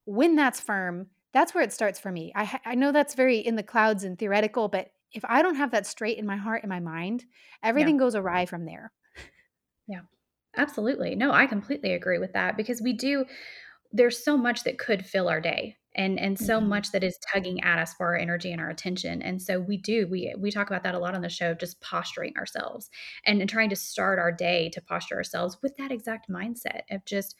When 0.04 0.34
that's 0.34 0.58
firm, 0.58 1.06
that's 1.32 1.54
where 1.54 1.62
it 1.62 1.72
starts 1.72 2.00
for 2.00 2.10
me. 2.10 2.32
I, 2.34 2.60
I 2.64 2.74
know 2.74 2.90
that's 2.90 3.14
very 3.14 3.38
in 3.38 3.54
the 3.54 3.62
clouds 3.62 4.02
and 4.02 4.18
theoretical, 4.18 4.68
but 4.68 4.88
if 5.14 5.24
I 5.24 5.42
don't 5.42 5.56
have 5.56 5.70
that 5.70 5.86
straight 5.86 6.18
in 6.18 6.26
my 6.26 6.36
heart 6.36 6.62
and 6.62 6.70
my 6.70 6.80
mind, 6.80 7.24
everything 7.62 7.94
yeah. 7.96 8.00
goes 8.00 8.14
awry 8.14 8.46
from 8.46 8.64
there. 8.64 8.92
Yeah, 9.86 10.00
absolutely. 10.56 11.14
No, 11.14 11.30
I 11.30 11.46
completely 11.46 11.92
agree 11.92 12.18
with 12.18 12.32
that 12.32 12.56
because 12.56 12.80
we 12.80 12.94
do, 12.94 13.26
there's 13.92 14.24
so 14.24 14.36
much 14.36 14.64
that 14.64 14.78
could 14.78 15.04
fill 15.04 15.28
our 15.28 15.40
day 15.40 15.76
and 15.94 16.18
and 16.18 16.38
so 16.38 16.58
mm-hmm. 16.58 16.68
much 16.68 16.90
that 16.92 17.04
is 17.04 17.18
tugging 17.18 17.62
at 17.62 17.78
us 17.78 17.94
for 17.94 18.06
our 18.06 18.16
energy 18.16 18.50
and 18.50 18.60
our 18.60 18.70
attention 18.70 19.22
and 19.22 19.40
so 19.40 19.60
we 19.60 19.76
do 19.76 20.06
we 20.08 20.34
we 20.38 20.50
talk 20.50 20.68
about 20.68 20.82
that 20.82 20.94
a 20.94 20.98
lot 20.98 21.14
on 21.14 21.22
the 21.22 21.28
show 21.28 21.54
just 21.54 21.80
posturing 21.80 22.36
ourselves 22.36 22.90
and, 23.24 23.40
and 23.40 23.48
trying 23.48 23.70
to 23.70 23.76
start 23.76 24.18
our 24.18 24.32
day 24.32 24.68
to 24.70 24.80
posture 24.82 25.16
ourselves 25.16 25.56
with 25.62 25.76
that 25.76 25.92
exact 25.92 26.28
mindset 26.28 26.82
of 26.90 27.04
just 27.04 27.36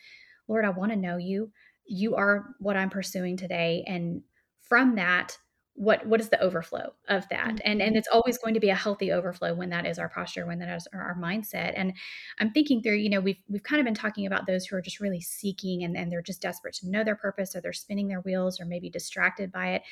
lord 0.49 0.65
i 0.65 0.71
want 0.71 0.93
to 0.93 0.97
know 0.97 1.17
you 1.17 1.51
you 1.87 2.15
are 2.15 2.55
what 2.61 2.77
i'm 2.77 2.91
pursuing 2.91 3.37
today 3.37 3.85
and 3.87 4.23
from 4.61 4.95
that 4.95 5.37
what 5.77 6.07
what 6.07 6.21
is 6.21 6.29
the 6.29 6.41
overflow 6.41 6.93
of 7.09 7.29
that? 7.31 7.49
Mm-hmm. 7.49 7.59
and 7.65 7.83
and 7.83 7.97
it's 7.97 8.09
always 8.13 8.39
going 8.39 8.55
to 8.55 8.61
be 8.61 8.71
a 8.71 8.75
healthy 8.75 9.11
overflow 9.11 9.55
when 9.55 9.71
that 9.71 9.87
is 9.87 9.99
our 9.99 10.09
posture 10.09 10.47
when 10.47 10.61
that 10.61 10.75
is 10.75 10.87
our, 10.93 11.03
our, 11.03 11.17
mindset. 11.17 11.73
And 11.75 11.93
i'm 12.39 12.53
thinking 12.53 12.83
through 12.83 12.97
you 12.97 13.11
know 13.11 13.21
we've 13.21 13.41
we've 13.49 13.63
kind 13.63 13.81
of 13.81 13.85
been 13.85 13.95
talking 13.95 14.27
about 14.27 14.47
those 14.47 14.67
who 14.67 14.77
are 14.77 14.83
just 14.83 15.01
really 15.01 15.21
seeking 15.21 15.83
and, 15.83 15.97
and 15.97 16.11
they're 16.11 16.23
just 16.23 16.41
desperate 16.41 16.75
to 16.75 16.89
know 16.89 17.03
their 17.03 17.17
purpose 17.17 17.57
or 17.57 17.61
they're 17.61 17.73
spinning 17.73 18.09
their 18.09 18.21
wheels 18.21 18.61
or 18.61 18.65
maybe 18.65 18.89
distracted 18.89 19.51
by 19.51 19.75
it. 19.75 19.83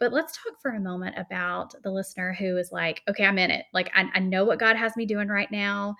But 0.00 0.12
let's 0.12 0.36
talk 0.36 0.60
for 0.60 0.72
a 0.72 0.80
moment 0.80 1.16
about 1.16 1.74
the 1.82 1.90
listener 1.90 2.32
who 2.32 2.56
is 2.56 2.72
like 2.72 3.02
okay 3.08 3.24
i'm 3.24 3.38
in 3.38 3.50
it. 3.50 3.66
Like 3.72 3.90
i, 3.94 4.04
I 4.14 4.18
know 4.18 4.44
what 4.44 4.58
god 4.58 4.76
has 4.76 4.96
me 4.96 5.06
doing 5.06 5.28
right 5.28 5.50
now 5.50 5.96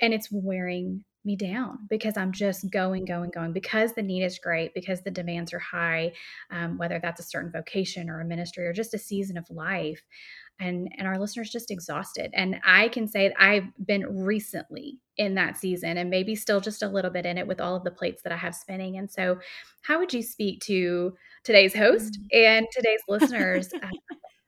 and 0.00 0.14
it's 0.14 0.28
wearing 0.30 1.04
me 1.28 1.36
down 1.36 1.78
because 1.88 2.16
I'm 2.16 2.32
just 2.32 2.70
going, 2.70 3.04
going, 3.04 3.30
going 3.30 3.52
because 3.52 3.92
the 3.92 4.02
need 4.02 4.24
is 4.24 4.38
great, 4.38 4.74
because 4.74 5.02
the 5.02 5.10
demands 5.10 5.52
are 5.52 5.58
high, 5.58 6.12
um, 6.50 6.78
whether 6.78 6.98
that's 6.98 7.20
a 7.20 7.24
certain 7.24 7.52
vocation 7.52 8.08
or 8.08 8.20
a 8.20 8.24
ministry 8.24 8.66
or 8.66 8.72
just 8.72 8.94
a 8.94 8.98
season 8.98 9.36
of 9.36 9.48
life. 9.50 10.02
And, 10.58 10.90
and 10.98 11.06
our 11.06 11.20
listeners 11.20 11.50
just 11.50 11.70
exhausted. 11.70 12.30
And 12.34 12.60
I 12.64 12.88
can 12.88 13.06
say 13.06 13.32
I've 13.38 13.66
been 13.86 14.24
recently 14.24 14.98
in 15.16 15.34
that 15.34 15.56
season 15.56 15.98
and 15.98 16.10
maybe 16.10 16.34
still 16.34 16.60
just 16.60 16.82
a 16.82 16.88
little 16.88 17.12
bit 17.12 17.26
in 17.26 17.38
it 17.38 17.46
with 17.46 17.60
all 17.60 17.76
of 17.76 17.84
the 17.84 17.92
plates 17.92 18.22
that 18.22 18.32
I 18.32 18.36
have 18.36 18.56
spinning. 18.56 18.96
And 18.96 19.08
so, 19.08 19.38
how 19.82 20.00
would 20.00 20.12
you 20.12 20.22
speak 20.22 20.60
to 20.62 21.14
today's 21.44 21.76
host 21.76 22.18
mm. 22.20 22.36
and 22.36 22.66
today's 22.72 23.02
listeners? 23.08 23.70
uh, 23.82 23.88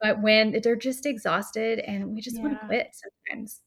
but 0.01 0.21
when 0.21 0.61
they're 0.65 0.75
just 0.75 1.07
exhausted 1.07 1.79
and 1.79 2.13
we 2.13 2.21
just 2.21 2.39
yeah. 2.39 2.43
want 2.43 2.61
to 2.61 2.67
quit 2.67 2.89
sometimes. 3.29 3.61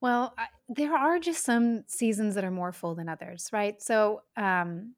Well, 0.00 0.34
I, 0.38 0.46
there 0.68 0.94
are 0.94 1.18
just 1.18 1.44
some 1.44 1.84
seasons 1.88 2.34
that 2.34 2.44
are 2.44 2.50
more 2.50 2.72
full 2.72 2.94
than 2.94 3.08
others, 3.08 3.48
right? 3.52 3.80
So 3.82 4.22
um, 4.36 4.94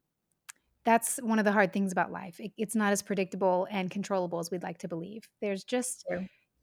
that's 0.85 1.17
one 1.17 1.39
of 1.39 1.45
the 1.45 1.51
hard 1.51 1.73
things 1.73 1.91
about 1.91 2.11
life. 2.11 2.39
It, 2.39 2.51
it's 2.57 2.75
not 2.75 2.91
as 2.91 3.01
predictable 3.01 3.67
and 3.71 3.89
controllable 3.89 4.39
as 4.39 4.51
we'd 4.51 4.63
like 4.63 4.79
to 4.79 4.87
believe. 4.87 5.27
There's 5.41 5.63
just 5.63 6.05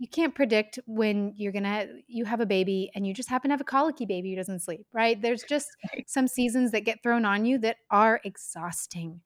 you 0.00 0.06
can't 0.08 0.34
predict 0.34 0.78
when 0.86 1.32
you're 1.36 1.52
gonna 1.52 1.86
you 2.06 2.24
have 2.24 2.40
a 2.40 2.46
baby 2.46 2.90
and 2.94 3.06
you 3.06 3.12
just 3.12 3.28
happen 3.28 3.48
to 3.48 3.52
have 3.52 3.60
a 3.60 3.64
colicky 3.64 4.06
baby 4.06 4.30
who 4.30 4.36
doesn't 4.36 4.60
sleep, 4.60 4.86
right? 4.92 5.20
There's 5.20 5.42
just 5.42 5.68
some 6.06 6.28
seasons 6.28 6.70
that 6.72 6.84
get 6.84 7.02
thrown 7.02 7.24
on 7.24 7.44
you 7.44 7.58
that 7.58 7.78
are 7.90 8.20
exhausting. 8.24 9.20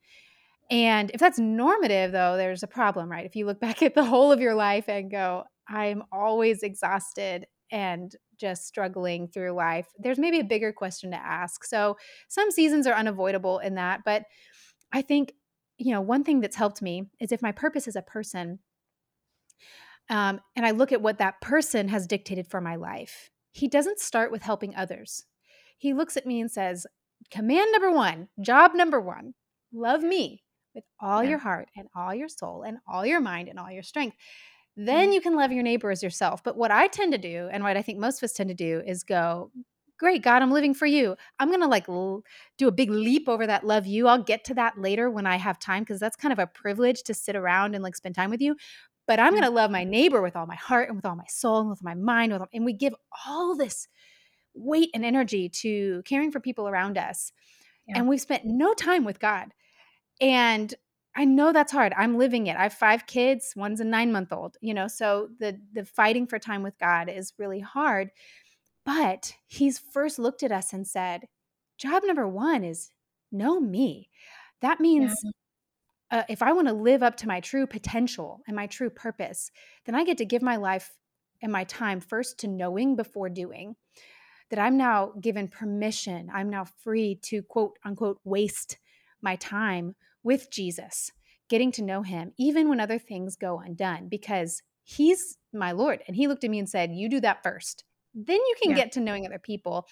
And 0.71 1.11
if 1.11 1.19
that's 1.19 1.37
normative, 1.37 2.11
though, 2.11 2.37
there's 2.37 2.63
a 2.63 2.67
problem, 2.67 3.11
right? 3.11 3.25
If 3.25 3.35
you 3.35 3.45
look 3.45 3.59
back 3.61 3.83
at 3.83 3.93
the 3.95 4.03
whole 4.03 4.31
of 4.31 4.39
your 4.39 4.55
life 4.55 4.89
and 4.89 5.11
go, 5.11 5.43
I'm 5.67 6.03
always 6.11 6.63
exhausted 6.63 7.45
and 7.71 8.15
just 8.43 8.67
struggling 8.67 9.29
through 9.29 9.51
life, 9.51 9.87
there's 9.97 10.19
maybe 10.19 10.41
a 10.41 10.43
bigger 10.43 10.73
question 10.73 11.11
to 11.11 11.17
ask. 11.17 11.63
So 11.63 11.95
some 12.27 12.51
seasons 12.51 12.85
are 12.85 12.93
unavoidable 12.93 13.59
in 13.59 13.75
that. 13.75 14.01
But 14.03 14.25
I 14.91 15.01
think, 15.01 15.31
you 15.77 15.93
know, 15.93 16.01
one 16.01 16.25
thing 16.25 16.41
that's 16.41 16.57
helped 16.57 16.81
me 16.81 17.05
is 17.21 17.31
if 17.31 17.41
my 17.41 17.53
purpose 17.53 17.87
is 17.87 17.95
a 17.95 18.01
person, 18.01 18.59
um, 20.09 20.41
and 20.57 20.65
I 20.65 20.71
look 20.71 20.91
at 20.91 21.01
what 21.01 21.19
that 21.19 21.39
person 21.39 21.87
has 21.87 22.05
dictated 22.05 22.47
for 22.47 22.59
my 22.59 22.75
life, 22.75 23.29
he 23.53 23.69
doesn't 23.69 24.01
start 24.01 24.29
with 24.29 24.41
helping 24.41 24.75
others. 24.75 25.23
He 25.77 25.93
looks 25.93 26.17
at 26.17 26.25
me 26.25 26.41
and 26.41 26.51
says, 26.51 26.85
Command 27.31 27.71
number 27.71 27.91
one, 27.91 28.27
job 28.41 28.75
number 28.75 28.99
one, 28.99 29.35
love 29.71 30.03
me 30.03 30.43
with 30.75 30.83
all 30.99 31.23
yeah. 31.23 31.29
your 31.29 31.39
heart 31.39 31.69
and 31.77 31.87
all 31.95 32.13
your 32.13 32.27
soul 32.27 32.63
and 32.63 32.79
all 32.85 33.05
your 33.05 33.21
mind 33.21 33.47
and 33.47 33.57
all 33.57 33.71
your 33.71 33.83
strength 33.83 34.17
then 34.75 35.09
mm. 35.09 35.13
you 35.13 35.21
can 35.21 35.35
love 35.35 35.51
your 35.51 35.63
neighbor 35.63 35.91
as 35.91 36.03
yourself. 36.03 36.43
But 36.43 36.57
what 36.57 36.71
I 36.71 36.87
tend 36.87 37.11
to 37.11 37.17
do, 37.17 37.49
and 37.51 37.63
what 37.63 37.77
I 37.77 37.81
think 37.81 37.99
most 37.99 38.17
of 38.17 38.23
us 38.23 38.33
tend 38.33 38.49
to 38.49 38.55
do, 38.55 38.81
is 38.85 39.03
go, 39.03 39.51
Great, 39.99 40.23
God, 40.23 40.41
I'm 40.41 40.51
living 40.51 40.73
for 40.73 40.87
you. 40.87 41.15
I'm 41.39 41.49
going 41.49 41.61
to 41.61 41.67
like 41.67 41.87
l- 41.87 42.23
do 42.57 42.67
a 42.67 42.71
big 42.71 42.89
leap 42.89 43.29
over 43.29 43.45
that 43.47 43.63
love 43.63 43.85
you. 43.85 44.07
I'll 44.07 44.21
get 44.21 44.43
to 44.45 44.53
that 44.55 44.77
later 44.77 45.09
when 45.09 45.25
I 45.25 45.37
have 45.37 45.59
time 45.59 45.83
because 45.83 45.99
that's 45.99 46.15
kind 46.15 46.33
of 46.33 46.39
a 46.39 46.47
privilege 46.47 47.03
to 47.03 47.13
sit 47.13 47.35
around 47.35 47.73
and 47.73 47.83
like 47.83 47.95
spend 47.95 48.15
time 48.15 48.31
with 48.31 48.41
you. 48.41 48.55
But 49.07 49.19
I'm 49.19 49.31
going 49.31 49.43
to 49.43 49.49
love 49.49 49.69
my 49.69 49.83
neighbor 49.83 50.21
with 50.21 50.35
all 50.35 50.47
my 50.47 50.55
heart 50.55 50.89
and 50.89 50.95
with 50.95 51.05
all 51.05 51.15
my 51.15 51.27
soul 51.29 51.61
and 51.61 51.69
with 51.69 51.83
my 51.83 51.93
mind. 51.93 52.31
With 52.31 52.41
all, 52.41 52.47
and 52.53 52.65
we 52.65 52.73
give 52.73 52.93
all 53.25 53.55
this 53.55 53.87
weight 54.55 54.89
and 54.93 55.05
energy 55.05 55.47
to 55.49 56.01
caring 56.05 56.31
for 56.31 56.39
people 56.39 56.67
around 56.67 56.97
us. 56.97 57.31
Yeah. 57.87 57.99
And 57.99 58.09
we've 58.09 58.21
spent 58.21 58.45
no 58.45 58.73
time 58.73 59.05
with 59.05 59.19
God. 59.19 59.53
And 60.19 60.73
I 61.15 61.25
know 61.25 61.53
that's 61.53 61.71
hard. 61.71 61.93
I'm 61.95 62.17
living 62.17 62.47
it. 62.47 62.57
I 62.57 62.63
have 62.63 62.73
five 62.73 63.05
kids. 63.05 63.53
One's 63.55 63.79
a 63.79 63.85
nine 63.85 64.11
month 64.11 64.33
old. 64.33 64.57
You 64.61 64.73
know, 64.73 64.87
so 64.87 65.29
the 65.39 65.59
the 65.73 65.85
fighting 65.85 66.27
for 66.27 66.39
time 66.39 66.63
with 66.63 66.77
God 66.79 67.09
is 67.09 67.33
really 67.37 67.59
hard. 67.59 68.09
But 68.85 69.33
He's 69.47 69.77
first 69.79 70.19
looked 70.19 70.43
at 70.43 70.51
us 70.51 70.73
and 70.73 70.87
said, 70.87 71.27
"Job 71.77 72.03
number 72.05 72.27
one 72.27 72.63
is 72.63 72.89
know 73.31 73.59
me." 73.59 74.09
That 74.61 74.79
means 74.79 75.13
yeah. 76.11 76.19
uh, 76.19 76.23
if 76.29 76.41
I 76.41 76.53
want 76.53 76.67
to 76.67 76.73
live 76.73 77.03
up 77.03 77.17
to 77.17 77.27
my 77.27 77.39
true 77.41 77.67
potential 77.67 78.41
and 78.47 78.55
my 78.55 78.67
true 78.67 78.89
purpose, 78.89 79.51
then 79.85 79.95
I 79.95 80.05
get 80.05 80.17
to 80.17 80.25
give 80.25 80.41
my 80.41 80.55
life 80.55 80.95
and 81.41 81.51
my 81.51 81.65
time 81.65 81.99
first 81.99 82.39
to 82.39 82.47
knowing 82.47 82.95
before 82.95 83.29
doing. 83.29 83.75
That 84.49 84.59
I'm 84.59 84.77
now 84.77 85.13
given 85.19 85.47
permission. 85.47 86.29
I'm 86.33 86.49
now 86.49 86.65
free 86.65 87.15
to 87.23 87.41
quote 87.43 87.77
unquote 87.83 88.19
waste 88.23 88.77
my 89.21 89.35
time 89.35 89.95
with 90.23 90.51
Jesus, 90.51 91.11
getting 91.49 91.71
to 91.73 91.81
know 91.81 92.01
him, 92.01 92.31
even 92.37 92.69
when 92.69 92.79
other 92.79 92.99
things 92.99 93.35
go 93.35 93.59
undone, 93.59 94.07
because 94.09 94.61
he's 94.83 95.37
my 95.53 95.71
Lord. 95.71 96.03
And 96.07 96.15
he 96.15 96.27
looked 96.27 96.43
at 96.43 96.49
me 96.49 96.59
and 96.59 96.69
said, 96.69 96.91
You 96.93 97.09
do 97.09 97.21
that 97.21 97.43
first. 97.43 97.83
Then 98.13 98.37
you 98.37 98.55
can 98.61 98.71
yeah. 98.71 98.77
get 98.77 98.91
to 98.93 98.99
knowing 98.99 99.25
other 99.25 99.39
people. 99.39 99.87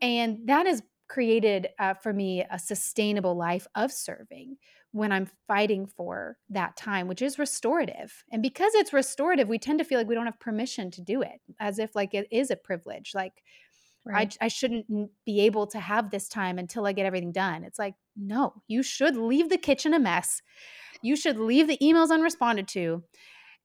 And 0.00 0.38
that 0.46 0.66
is 0.66 0.82
created 1.08 1.68
uh, 1.78 1.94
for 1.94 2.12
me 2.12 2.44
a 2.50 2.58
sustainable 2.58 3.36
life 3.36 3.66
of 3.74 3.92
serving 3.92 4.56
when 4.92 5.12
I'm 5.12 5.28
fighting 5.46 5.86
for 5.86 6.38
that 6.50 6.76
time, 6.76 7.08
which 7.08 7.22
is 7.22 7.38
restorative. 7.38 8.24
And 8.30 8.42
because 8.42 8.74
it's 8.74 8.92
restorative, 8.92 9.48
we 9.48 9.58
tend 9.58 9.78
to 9.78 9.84
feel 9.84 9.98
like 9.98 10.08
we 10.08 10.14
don't 10.14 10.26
have 10.26 10.40
permission 10.40 10.90
to 10.92 11.02
do 11.02 11.22
it, 11.22 11.40
as 11.60 11.78
if 11.78 11.94
like 11.94 12.14
it 12.14 12.26
is 12.30 12.50
a 12.50 12.56
privilege. 12.56 13.12
Like 13.14 13.42
right. 14.04 14.36
I, 14.40 14.46
I 14.46 14.48
shouldn't 14.48 14.86
be 15.24 15.40
able 15.42 15.66
to 15.68 15.80
have 15.80 16.10
this 16.10 16.28
time 16.28 16.58
until 16.58 16.86
I 16.86 16.92
get 16.92 17.06
everything 17.06 17.32
done. 17.32 17.64
It's 17.64 17.78
like, 17.78 17.94
no, 18.16 18.54
you 18.68 18.82
should 18.82 19.16
leave 19.16 19.48
the 19.48 19.58
kitchen 19.58 19.94
a 19.94 19.98
mess. 19.98 20.42
You 21.02 21.16
should 21.16 21.38
leave 21.38 21.66
the 21.66 21.78
emails 21.82 22.10
unresponded 22.10 22.68
to. 22.68 23.02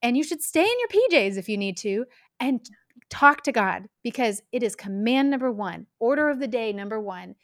And 0.02 0.16
you 0.16 0.24
should 0.24 0.42
stay 0.42 0.64
in 0.64 0.80
your 0.80 0.90
PJs 0.90 1.38
if 1.38 1.50
you 1.50 1.58
need 1.58 1.78
to 1.78 2.06
and 2.40 2.62
talk 3.10 3.44
to 3.44 3.52
God 3.52 3.88
because 4.04 4.42
it 4.52 4.64
is 4.64 4.76
command 4.76 5.30
number 5.30 5.52
one, 5.52 5.88
order 6.00 6.30
of 6.30 6.40
the 6.40 6.48
day 6.48 6.74
number 6.74 7.00
one. 7.00 7.36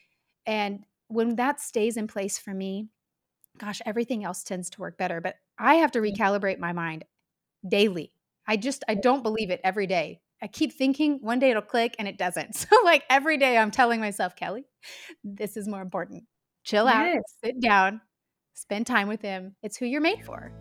And 0.45 0.85
when 1.07 1.35
that 1.35 1.59
stays 1.59 1.97
in 1.97 2.07
place 2.07 2.37
for 2.37 2.53
me, 2.53 2.87
gosh, 3.57 3.81
everything 3.85 4.23
else 4.23 4.43
tends 4.43 4.69
to 4.71 4.81
work 4.81 4.97
better. 4.97 5.21
But 5.21 5.35
I 5.57 5.75
have 5.75 5.91
to 5.91 5.99
recalibrate 5.99 6.59
my 6.59 6.73
mind 6.73 7.05
daily. 7.67 8.11
I 8.47 8.57
just, 8.57 8.83
I 8.87 8.95
don't 8.95 9.23
believe 9.23 9.49
it 9.49 9.61
every 9.63 9.87
day. 9.87 10.19
I 10.43 10.47
keep 10.47 10.73
thinking 10.73 11.19
one 11.21 11.39
day 11.39 11.51
it'll 11.51 11.61
click 11.61 11.95
and 11.97 12.07
it 12.07 12.17
doesn't. 12.17 12.55
So, 12.63 12.75
like 12.83 13.03
every 13.09 13.37
day 13.37 13.57
I'm 13.57 13.71
telling 13.71 14.01
myself, 14.01 14.35
Kelly, 14.35 14.65
this 15.23 15.55
is 15.55 15.67
more 15.67 15.81
important. 15.81 16.25
Chill 16.65 16.85
yes. 16.85 17.15
out, 17.15 17.21
sit 17.43 17.61
down, 17.61 18.01
spend 18.53 18.85
time 18.87 19.07
with 19.07 19.21
him. 19.21 19.55
It's 19.63 19.77
who 19.77 19.85
you're 19.85 20.01
made 20.01 20.25
for. 20.25 20.51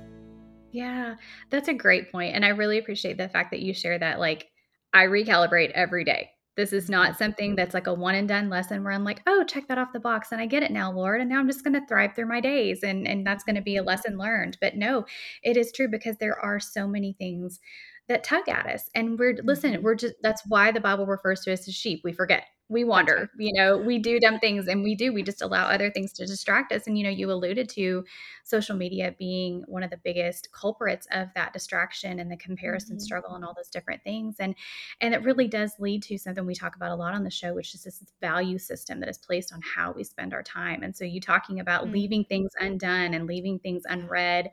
Yeah, 0.71 1.15
that's 1.49 1.69
a 1.69 1.73
great 1.73 2.11
point. 2.11 2.35
And 2.35 2.43
I 2.43 2.49
really 2.49 2.77
appreciate 2.77 3.17
the 3.17 3.29
fact 3.29 3.51
that 3.51 3.61
you 3.61 3.73
share 3.73 3.97
that. 3.97 4.19
Like, 4.19 4.47
I 4.93 5.05
recalibrate 5.05 5.71
every 5.71 6.03
day. 6.03 6.31
This 6.57 6.71
is 6.71 6.89
not 6.89 7.17
something 7.17 7.55
that's 7.55 7.73
like 7.73 7.87
a 7.87 7.93
one 7.93 8.15
and 8.15 8.27
done 8.27 8.49
lesson 8.49 8.83
where 8.83 8.93
I'm 8.93 9.03
like, 9.03 9.21
oh, 9.27 9.43
check 9.43 9.67
that 9.67 9.77
off 9.77 9.91
the 9.91 9.99
box 9.99 10.31
and 10.31 10.39
I 10.39 10.45
get 10.45 10.63
it 10.63 10.71
now, 10.71 10.91
Lord. 10.91 11.19
And 11.19 11.29
now 11.29 11.39
I'm 11.39 11.47
just 11.47 11.65
going 11.65 11.73
to 11.73 11.85
thrive 11.85 12.15
through 12.15 12.29
my 12.29 12.39
days 12.39 12.83
and, 12.83 13.05
and 13.07 13.27
that's 13.27 13.43
going 13.43 13.57
to 13.57 13.61
be 13.61 13.75
a 13.75 13.83
lesson 13.83 14.17
learned. 14.17 14.57
But 14.61 14.75
no, 14.75 15.05
it 15.43 15.57
is 15.57 15.73
true 15.73 15.89
because 15.89 16.15
there 16.17 16.39
are 16.39 16.59
so 16.59 16.87
many 16.87 17.13
things 17.13 17.59
that 18.07 18.23
tug 18.23 18.47
at 18.47 18.65
us. 18.67 18.89
And 18.93 19.17
we're, 19.17 19.37
listen, 19.43 19.73
mm-hmm. 19.73 19.83
we're 19.83 19.95
just, 19.95 20.15
that's 20.21 20.43
why 20.47 20.71
the 20.71 20.79
Bible 20.79 21.05
refers 21.05 21.41
to 21.41 21.53
us 21.53 21.67
as 21.67 21.73
sheep. 21.73 22.01
We 22.03 22.13
forget 22.13 22.45
we 22.67 22.83
wander 22.83 23.29
you 23.37 23.53
know 23.53 23.77
we 23.77 23.99
do 23.99 24.19
dumb 24.19 24.39
things 24.39 24.67
and 24.67 24.83
we 24.83 24.95
do 24.95 25.13
we 25.13 25.21
just 25.21 25.43
allow 25.43 25.67
other 25.67 25.91
things 25.91 26.11
to 26.11 26.25
distract 26.25 26.71
us 26.71 26.87
and 26.87 26.97
you 26.97 27.03
know 27.03 27.09
you 27.11 27.31
alluded 27.31 27.69
to 27.69 28.03
social 28.43 28.75
media 28.75 29.13
being 29.19 29.63
one 29.67 29.83
of 29.83 29.91
the 29.91 29.99
biggest 30.03 30.49
culprits 30.51 31.07
of 31.11 31.27
that 31.35 31.53
distraction 31.53 32.19
and 32.19 32.31
the 32.31 32.37
comparison 32.37 32.95
mm-hmm. 32.95 33.03
struggle 33.03 33.35
and 33.35 33.45
all 33.45 33.53
those 33.55 33.69
different 33.69 34.03
things 34.03 34.37
and 34.39 34.55
and 34.99 35.13
it 35.13 35.21
really 35.23 35.47
does 35.47 35.73
lead 35.79 36.01
to 36.01 36.17
something 36.17 36.45
we 36.45 36.55
talk 36.55 36.75
about 36.75 36.91
a 36.91 36.95
lot 36.95 37.13
on 37.13 37.23
the 37.23 37.29
show 37.29 37.53
which 37.53 37.75
is 37.75 37.83
this 37.83 38.03
value 38.19 38.57
system 38.57 38.99
that 38.99 39.09
is 39.09 39.19
placed 39.19 39.53
on 39.53 39.61
how 39.61 39.91
we 39.91 40.03
spend 40.03 40.33
our 40.33 40.43
time 40.43 40.81
and 40.81 40.95
so 40.95 41.05
you 41.05 41.21
talking 41.21 41.59
about 41.59 41.83
mm-hmm. 41.83 41.93
leaving 41.93 42.25
things 42.25 42.51
undone 42.59 43.13
and 43.13 43.27
leaving 43.27 43.59
things 43.59 43.83
unread 43.85 44.49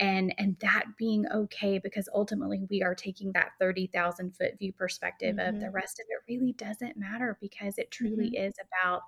and 0.00 0.34
and 0.38 0.56
that 0.60 0.84
being 0.96 1.26
okay 1.32 1.78
because 1.78 2.08
ultimately 2.14 2.62
we 2.70 2.82
are 2.82 2.94
taking 2.94 3.32
that 3.32 3.50
30,000 3.60 4.34
foot 4.34 4.58
view 4.58 4.72
perspective 4.72 5.36
mm-hmm. 5.36 5.48
of 5.48 5.60
the 5.60 5.66
mm-hmm. 5.66 5.74
rest 5.74 6.00
of 6.00 6.06
it 6.08 6.32
really 6.32 6.52
doesn't 6.52 6.96
matter 6.96 7.36
because 7.40 7.49
it 7.60 7.90
truly 7.90 8.30
mm-hmm. 8.30 8.46
is 8.46 8.54
about 8.66 9.02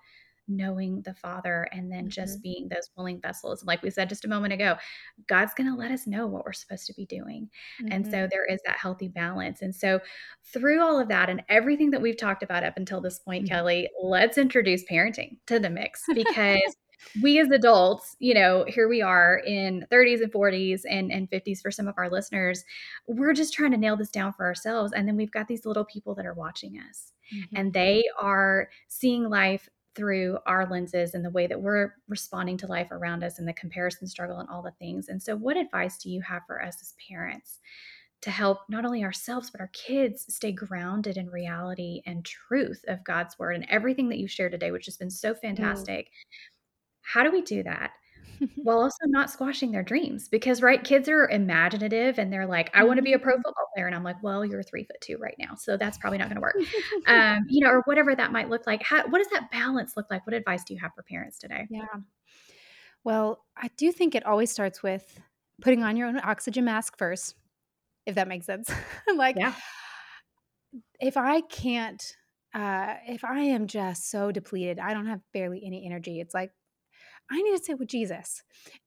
knowing 0.49 1.01
the 1.03 1.15
father 1.15 1.69
and 1.73 1.91
then 1.91 2.01
mm-hmm. 2.01 2.09
just 2.09 2.43
being 2.43 2.69
those 2.69 2.91
willing 2.97 3.21
vessels 3.21 3.65
like 3.65 3.83
we 3.83 3.91
said 3.91 4.09
just 4.09 4.25
a 4.25 4.29
moment 4.29 4.53
ago 4.53 4.75
god's 5.29 5.55
going 5.55 5.71
to 5.71 5.77
let 5.77 5.93
us 5.93 6.07
know 6.07 6.27
what 6.27 6.45
we're 6.45 6.53
supposed 6.53 6.87
to 6.87 6.95
be 6.95 7.07
doing 7.07 7.49
and 7.91 8.05
so 8.05 8.13
mm-hmm. 8.13 8.27
there 8.31 8.45
is 8.47 8.61
that 8.67 8.77
healthy 8.77 9.09
balance 9.09 9.63
and 9.63 9.75
so 9.75 10.01
through 10.53 10.83
all 10.83 10.99
of 10.99 11.09
that 11.09 11.31
and 11.31 11.43
everything 11.49 11.91
that 11.91 12.03
we've 12.03 12.17
talked 12.17 12.43
about 12.43 12.65
up 12.65 12.77
until 12.77 13.01
this 13.01 13.21
point 13.21 13.45
mm-hmm. 13.45 13.55
kelly 13.55 13.89
let's 14.03 14.37
introduce 14.37 14.85
parenting 14.85 15.37
to 15.47 15.59
the 15.59 15.71
mix 15.71 16.03
because 16.13 16.61
we 17.21 17.41
as 17.41 17.51
adults, 17.51 18.17
you 18.21 18.35
know, 18.35 18.65
here 18.69 18.89
we 18.89 19.03
are 19.03 19.43
in 19.47 19.85
30s 19.91 20.23
and 20.23 20.33
40s 20.33 20.83
and, 20.89 21.11
and 21.11 21.31
50s 21.31 21.61
for 21.61 21.71
some 21.71 21.89
of 21.89 21.95
our 21.99 22.09
listeners. 22.09 22.65
We're 23.07 23.33
just 23.33 23.53
trying 23.53 23.73
to 23.73 23.77
nail 23.77 23.97
this 23.97 24.11
down 24.11 24.33
for 24.33 24.47
ourselves. 24.47 24.93
And 24.93 25.07
then 25.07 25.17
we've 25.17 25.31
got 25.31 25.49
these 25.49 25.67
little 25.67 25.85
people 25.85 26.15
that 26.15 26.27
are 26.27 26.35
watching 26.35 26.79
us 26.79 27.13
mm-hmm. 27.35 27.57
and 27.57 27.73
they 27.73 28.05
are 28.19 28.69
seeing 28.89 29.29
life 29.29 29.69
through 29.95 30.39
our 30.47 30.67
lenses 30.71 31.15
and 31.15 31.25
the 31.25 31.31
way 31.31 31.47
that 31.47 31.61
we're 31.61 31.95
responding 32.09 32.57
to 32.57 32.67
life 32.67 32.89
around 32.93 33.23
us 33.23 33.39
and 33.39 33.47
the 33.47 33.53
comparison 33.53 34.07
struggle 34.07 34.39
and 34.39 34.49
all 34.49 34.63
the 34.63 34.73
things. 34.79 35.09
And 35.09 35.23
so, 35.23 35.37
what 35.37 35.57
advice 35.57 35.99
do 35.99 36.11
you 36.11 36.23
have 36.23 36.43
for 36.47 36.63
us 36.63 36.79
as 36.81 36.95
parents 37.09 37.59
to 38.23 38.31
help 38.31 38.61
not 38.69 38.85
only 38.85 39.05
ourselves, 39.05 39.51
but 39.51 39.61
our 39.61 39.71
kids 39.73 40.33
stay 40.33 40.53
grounded 40.53 41.17
in 41.17 41.29
reality 41.29 42.03
and 42.07 42.25
truth 42.25 42.85
of 42.89 43.05
God's 43.05 43.39
word 43.39 43.57
and 43.57 43.67
everything 43.69 44.09
that 44.09 44.19
you've 44.19 44.31
shared 44.31 44.53
today, 44.53 44.71
which 44.71 44.87
has 44.87 44.97
been 44.97 45.11
so 45.11 45.35
fantastic? 45.35 46.07
Mm 46.07 46.53
how 47.03 47.23
do 47.23 47.31
we 47.31 47.43
do 47.43 47.63
that 47.63 47.93
while 48.57 48.81
also 48.81 49.07
not 49.07 49.31
squashing 49.31 49.73
their 49.73 49.83
dreams? 49.83 50.29
Because 50.29 50.63
right, 50.63 50.83
kids 50.83 51.09
are 51.09 51.29
imaginative 51.29 52.19
and 52.19 52.33
they're 52.33 52.47
like, 52.47 52.71
I 52.75 52.85
want 52.85 52.99
to 52.99 53.03
be 53.03 53.13
a 53.13 53.19
pro 53.19 53.35
mm-hmm. 53.35 53.43
football 53.43 53.69
player. 53.75 53.87
And 53.87 53.95
I'm 53.95 54.05
like, 54.05 54.23
well, 54.23 54.45
you're 54.45 54.63
three 54.63 54.85
foot 54.85 55.01
two 55.01 55.19
right 55.19 55.37
now. 55.39 55.55
So 55.55 55.77
that's 55.77 55.99
probably 55.99 56.19
not 56.19 56.29
going 56.29 56.37
to 56.37 56.41
work. 56.41 56.57
um, 57.07 57.47
you 57.49 57.65
know, 57.65 57.71
or 57.71 57.83
whatever 57.85 58.15
that 58.15 58.33
might 58.33 58.49
look 58.49 58.67
like. 58.67 58.83
How, 58.83 59.07
what 59.09 59.19
does 59.19 59.29
that 59.33 59.51
balance 59.51 59.97
look 59.97 60.07
like? 60.11 60.27
What 60.27 60.35
advice 60.35 60.65
do 60.65 60.75
you 60.75 60.81
have 60.81 60.93
for 60.95 61.03
parents 61.03 61.39
today? 61.39 61.67
Yeah. 61.71 61.87
Well, 63.05 63.45
I 63.57 63.69
do 63.77 63.91
think 63.93 64.15
it 64.15 64.25
always 64.25 64.51
starts 64.51 64.83
with 64.83 65.21
putting 65.61 65.83
on 65.83 65.97
your 65.97 66.09
own 66.09 66.21
oxygen 66.23 66.65
mask 66.65 66.97
first, 66.97 67.35
if 68.07 68.15
that 68.15 68.29
makes 68.29 68.47
sense. 68.47 68.71
like, 69.17 69.37
yeah. 69.39 69.55
if 71.01 71.17
I 71.17 71.41
can't, 71.43 72.03
uh, 72.55 72.95
if 73.07 73.25
I 73.25 73.41
am 73.41 73.67
just 73.67 74.11
so 74.11 74.31
depleted, 74.31 74.79
I 74.79 74.95
don't 74.95 75.07
have 75.07 75.21
barely 75.33 75.63
any 75.65 75.85
energy. 75.85 76.21
It's 76.21 76.35
like, 76.35 76.53
I 77.31 77.41
need 77.41 77.57
to 77.57 77.65
sit 77.65 77.79
with 77.79 77.89
Jesus. 77.89 78.43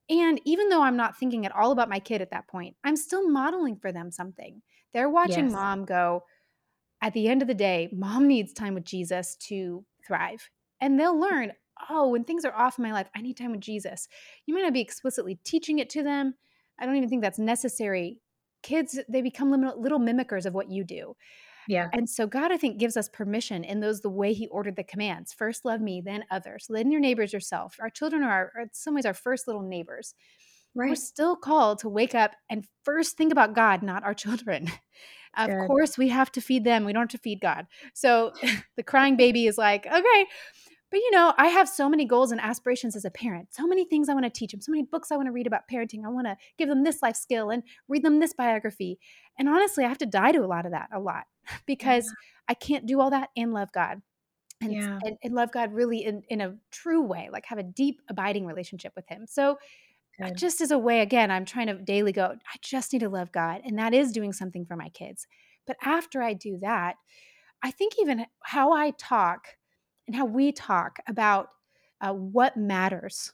And 0.10 0.40
even 0.46 0.70
though 0.70 0.84
I'm 0.84 0.98
not 0.98 1.18
thinking 1.18 1.46
at 1.46 1.56
all 1.56 1.72
about 1.72 1.90
my 1.90 2.00
kid 2.00 2.22
at 2.22 2.32
that 2.32 2.48
point, 2.48 2.76
I'm 2.84 2.96
still 2.96 3.28
modeling 3.30 3.78
for 3.78 3.92
them 3.92 4.12
something. 4.12 4.62
They're 4.94 5.10
watching 5.10 5.46
yes. 5.46 5.54
mom 5.54 5.86
go, 5.86 6.24
at 7.02 7.14
the 7.14 7.28
end 7.28 7.42
of 7.42 7.48
the 7.48 7.54
day, 7.54 7.90
mom 7.92 8.28
needs 8.28 8.54
time 8.54 8.74
with 8.74 8.86
Jesus 8.86 9.36
to 9.48 9.84
thrive. 10.06 10.50
And 10.80 11.00
they'll 11.00 11.16
mm. 11.16 11.22
learn, 11.22 11.52
oh, 11.90 12.10
when 12.10 12.24
things 12.24 12.46
are 12.46 12.56
off 12.56 12.78
in 12.78 12.84
my 12.84 12.92
life, 12.92 13.10
I 13.16 13.22
need 13.22 13.38
time 13.38 13.52
with 13.52 13.62
Jesus. 13.62 14.08
You 14.46 14.54
might 14.54 14.64
not 14.64 14.74
be 14.74 14.82
explicitly 14.82 15.40
teaching 15.44 15.80
it 15.80 15.90
to 15.92 16.04
them. 16.04 16.36
I 16.80 16.86
don't 16.86 16.96
even 16.96 17.10
think 17.10 17.22
that's 17.22 17.40
necessary 17.40 18.20
kids 18.66 19.00
they 19.08 19.22
become 19.22 19.52
little 19.52 20.00
mimickers 20.00 20.48
of 20.48 20.54
what 20.56 20.72
you 20.72 20.84
do 20.84 21.16
yeah. 21.68 21.90
And 21.94 22.10
so 22.10 22.28
God, 22.28 22.52
I 22.52 22.58
think, 22.58 22.78
gives 22.78 22.98
us 22.98 23.10
permission 23.10 23.64
in 23.64 23.80
those 23.80 24.02
the 24.02 24.10
way 24.10 24.34
He 24.34 24.48
ordered 24.48 24.76
the 24.76 24.84
commands. 24.84 25.34
First 25.34 25.66
love 25.66 25.82
me, 25.82 26.02
then 26.04 26.24
others, 26.32 26.68
then 26.70 26.92
your 26.92 27.02
neighbors 27.02 27.34
yourself. 27.34 27.78
Our 27.80 27.90
children 27.90 28.24
are, 28.24 28.32
our, 28.32 28.52
are 28.56 28.62
in 28.62 28.70
some 28.74 28.96
ways 28.96 29.06
our 29.06 29.14
first 29.14 29.48
little 29.48 29.62
neighbors. 29.62 30.14
Right. 30.74 30.90
We're 30.90 30.96
still 30.96 31.38
called 31.38 31.80
to 31.80 31.90
wake 31.90 32.14
up 32.14 32.32
and 32.50 32.66
first 32.84 33.16
think 33.18 33.32
about 33.32 33.56
God, 33.56 33.82
not 33.82 34.04
our 34.04 34.14
children. 34.14 34.70
of 35.38 35.50
Good. 35.50 35.68
course, 35.68 35.98
we 35.98 36.10
have 36.10 36.32
to 36.34 36.42
feed 36.42 36.64
them. 36.64 36.86
We 36.86 36.94
don't 36.94 37.04
have 37.04 37.20
to 37.20 37.24
feed 37.24 37.42
God. 37.42 37.68
So 37.94 38.34
the 38.78 38.84
crying 38.84 39.16
baby 39.16 39.48
is 39.48 39.58
like, 39.58 39.86
okay, 39.86 40.26
but 40.92 40.98
you 40.98 41.12
know, 41.12 41.34
I 41.38 41.48
have 41.48 41.68
so 41.68 41.90
many 41.90 42.06
goals 42.06 42.32
and 42.32 42.40
aspirations 42.40 42.96
as 42.96 43.06
a 43.06 43.12
parent, 43.12 43.54
so 43.54 43.68
many 43.68 43.86
things 43.86 44.08
I 44.08 44.14
want 44.14 44.26
to 44.26 44.30
teach 44.30 44.52
them, 44.52 44.62
so 44.62 44.72
many 44.72 44.84
books 44.84 45.12
I 45.12 45.16
want 45.16 45.28
to 45.28 45.32
read 45.32 45.48
about 45.48 45.68
parenting. 45.72 46.06
I 46.06 46.10
want 46.10 46.28
to 46.28 46.38
give 46.58 46.70
them 46.70 46.84
this 46.84 47.02
life 47.02 47.16
skill 47.16 47.50
and 47.50 47.64
read 47.88 48.04
them 48.04 48.20
this 48.20 48.34
biography. 48.34 49.00
And 49.38 49.50
honestly, 49.50 49.84
I 49.84 49.90
have 49.90 49.98
to 50.00 50.06
die 50.06 50.32
to 50.32 50.40
a 50.40 50.48
lot 50.48 50.66
of 50.66 50.72
that 50.72 50.90
a 50.94 51.00
lot 51.00 51.26
because 51.66 52.06
yeah. 52.06 52.12
I 52.50 52.54
can't 52.54 52.86
do 52.86 53.02
all 53.02 53.10
that 53.10 53.30
and 53.36 53.54
love 53.54 53.72
God. 53.74 54.02
And, 54.62 54.72
yeah. 54.72 55.00
and, 55.04 55.18
and, 55.22 55.36
love 55.36 55.52
God 55.52 55.74
really 55.74 56.06
in, 56.06 56.24
in 56.30 56.40
a 56.40 56.56
true 56.72 57.02
way, 57.02 57.28
like 57.30 57.46
have 57.48 57.58
a 57.58 57.64
deep, 57.64 58.02
abiding 58.10 58.46
relationship 58.46 58.94
with 58.96 59.06
Him. 59.10 59.26
So, 59.28 59.58
Good. 60.18 60.38
just 60.38 60.62
as 60.62 60.72
a 60.72 60.78
way, 60.78 61.02
again, 61.02 61.30
I'm 61.30 61.44
trying 61.44 61.68
to 61.68 61.74
daily 61.74 62.14
go, 62.14 62.24
I 62.32 62.58
just 62.62 62.94
need 62.94 63.00
to 63.00 63.10
love 63.10 63.34
God. 63.34 63.62
And 63.66 63.78
that 63.80 63.94
is 63.94 64.14
doing 64.14 64.32
something 64.32 64.66
for 64.66 64.78
my 64.78 64.88
kids. 64.90 65.28
But 65.68 65.76
after 65.84 66.22
I 66.22 66.34
do 66.34 66.58
that, 66.62 66.96
I 67.62 67.72
think 67.72 67.96
even 68.00 68.26
how 68.44 68.72
I 68.72 68.92
talk 68.92 69.58
and 70.08 70.16
how 70.16 70.26
we 70.26 70.52
talk 70.52 71.00
about 71.08 71.50
uh, 72.02 72.14
what 72.14 72.58
matters 72.58 73.34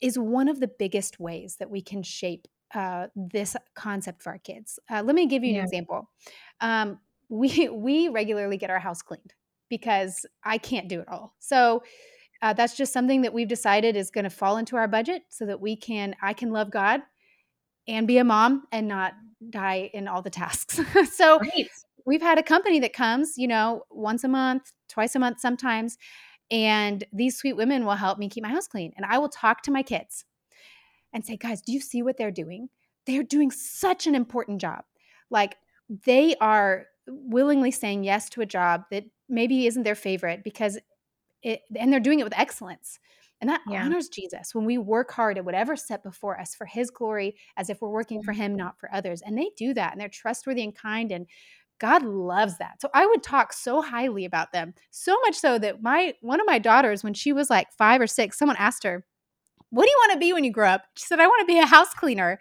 is 0.00 0.18
one 0.18 0.48
of 0.48 0.60
the 0.60 0.70
biggest 0.78 1.18
ways 1.20 1.56
that 1.58 1.70
we 1.70 1.82
can 1.82 2.02
shape 2.02 2.46
uh, 2.74 3.06
this 3.14 3.56
concept 3.74 4.22
for 4.22 4.30
our 4.30 4.38
kids. 4.38 4.78
Uh, 4.90 5.02
let 5.02 5.14
me 5.14 5.26
give 5.26 5.44
you 5.44 5.50
an 5.50 5.56
yeah. 5.56 5.62
example. 5.62 6.10
Um, 6.60 6.98
we 7.28 7.68
we 7.68 8.08
regularly 8.08 8.56
get 8.56 8.70
our 8.70 8.78
house 8.78 9.02
cleaned 9.02 9.32
because 9.68 10.26
I 10.44 10.58
can't 10.58 10.88
do 10.88 11.00
it 11.00 11.08
all. 11.08 11.34
So 11.38 11.82
uh, 12.42 12.52
that's 12.52 12.76
just 12.76 12.92
something 12.92 13.22
that 13.22 13.32
we've 13.32 13.48
decided 13.48 13.96
is 13.96 14.10
going 14.10 14.24
to 14.24 14.30
fall 14.30 14.58
into 14.58 14.76
our 14.76 14.88
budget 14.88 15.22
so 15.30 15.46
that 15.46 15.60
we 15.60 15.76
can 15.76 16.14
I 16.22 16.32
can 16.32 16.50
love 16.50 16.70
God 16.70 17.00
and 17.88 18.06
be 18.06 18.18
a 18.18 18.24
mom 18.24 18.64
and 18.72 18.88
not 18.88 19.14
die 19.50 19.90
in 19.94 20.08
all 20.08 20.22
the 20.22 20.30
tasks. 20.30 20.80
so 21.12 21.38
right 21.38 21.68
we've 22.04 22.22
had 22.22 22.38
a 22.38 22.42
company 22.42 22.80
that 22.80 22.92
comes, 22.92 23.34
you 23.36 23.48
know, 23.48 23.82
once 23.90 24.24
a 24.24 24.28
month, 24.28 24.72
twice 24.88 25.14
a 25.14 25.18
month 25.18 25.40
sometimes, 25.40 25.96
and 26.50 27.04
these 27.12 27.36
sweet 27.36 27.54
women 27.56 27.84
will 27.84 27.94
help 27.94 28.18
me 28.18 28.28
keep 28.28 28.42
my 28.42 28.50
house 28.50 28.68
clean. 28.68 28.92
And 28.96 29.06
I 29.06 29.18
will 29.18 29.28
talk 29.28 29.62
to 29.62 29.70
my 29.70 29.82
kids 29.82 30.24
and 31.12 31.24
say, 31.24 31.36
guys, 31.36 31.62
do 31.62 31.72
you 31.72 31.80
see 31.80 32.02
what 32.02 32.16
they're 32.16 32.30
doing? 32.30 32.68
They're 33.06 33.22
doing 33.22 33.50
such 33.50 34.06
an 34.06 34.14
important 34.14 34.60
job. 34.60 34.84
Like 35.30 35.56
they 35.88 36.34
are 36.40 36.86
willingly 37.06 37.70
saying 37.70 38.04
yes 38.04 38.28
to 38.30 38.40
a 38.40 38.46
job 38.46 38.82
that 38.90 39.04
maybe 39.28 39.66
isn't 39.66 39.82
their 39.82 39.94
favorite 39.94 40.44
because 40.44 40.78
it, 41.42 41.62
and 41.76 41.92
they're 41.92 42.00
doing 42.00 42.20
it 42.20 42.24
with 42.24 42.38
excellence. 42.38 42.98
And 43.40 43.50
that 43.50 43.60
yeah. 43.68 43.84
honors 43.84 44.08
Jesus 44.08 44.54
when 44.54 44.64
we 44.64 44.78
work 44.78 45.10
hard 45.10 45.36
at 45.36 45.44
whatever's 45.44 45.86
set 45.86 46.02
before 46.02 46.40
us 46.40 46.54
for 46.54 46.64
his 46.66 46.90
glory, 46.90 47.36
as 47.56 47.68
if 47.68 47.82
we're 47.82 47.90
working 47.90 48.22
for 48.22 48.32
mm-hmm. 48.32 48.42
him, 48.42 48.56
not 48.56 48.78
for 48.78 48.92
others. 48.94 49.22
And 49.22 49.36
they 49.36 49.50
do 49.56 49.74
that 49.74 49.92
and 49.92 50.00
they're 50.00 50.08
trustworthy 50.08 50.62
and 50.62 50.74
kind 50.74 51.12
and 51.12 51.26
God 51.80 52.02
loves 52.02 52.58
that. 52.58 52.80
So 52.80 52.88
I 52.94 53.06
would 53.06 53.22
talk 53.22 53.52
so 53.52 53.82
highly 53.82 54.24
about 54.24 54.52
them. 54.52 54.74
So 54.90 55.18
much 55.20 55.34
so 55.34 55.58
that 55.58 55.82
my 55.82 56.14
one 56.20 56.40
of 56.40 56.46
my 56.46 56.58
daughters 56.58 57.02
when 57.02 57.14
she 57.14 57.32
was 57.32 57.50
like 57.50 57.72
5 57.72 58.02
or 58.02 58.06
6, 58.06 58.38
someone 58.38 58.56
asked 58.58 58.84
her, 58.84 59.04
"What 59.70 59.84
do 59.84 59.90
you 59.90 59.98
want 60.02 60.12
to 60.12 60.18
be 60.18 60.32
when 60.32 60.44
you 60.44 60.52
grow 60.52 60.68
up?" 60.68 60.84
She 60.96 61.06
said, 61.06 61.20
"I 61.20 61.26
want 61.26 61.40
to 61.40 61.52
be 61.52 61.58
a 61.58 61.66
house 61.66 61.92
cleaner." 61.94 62.38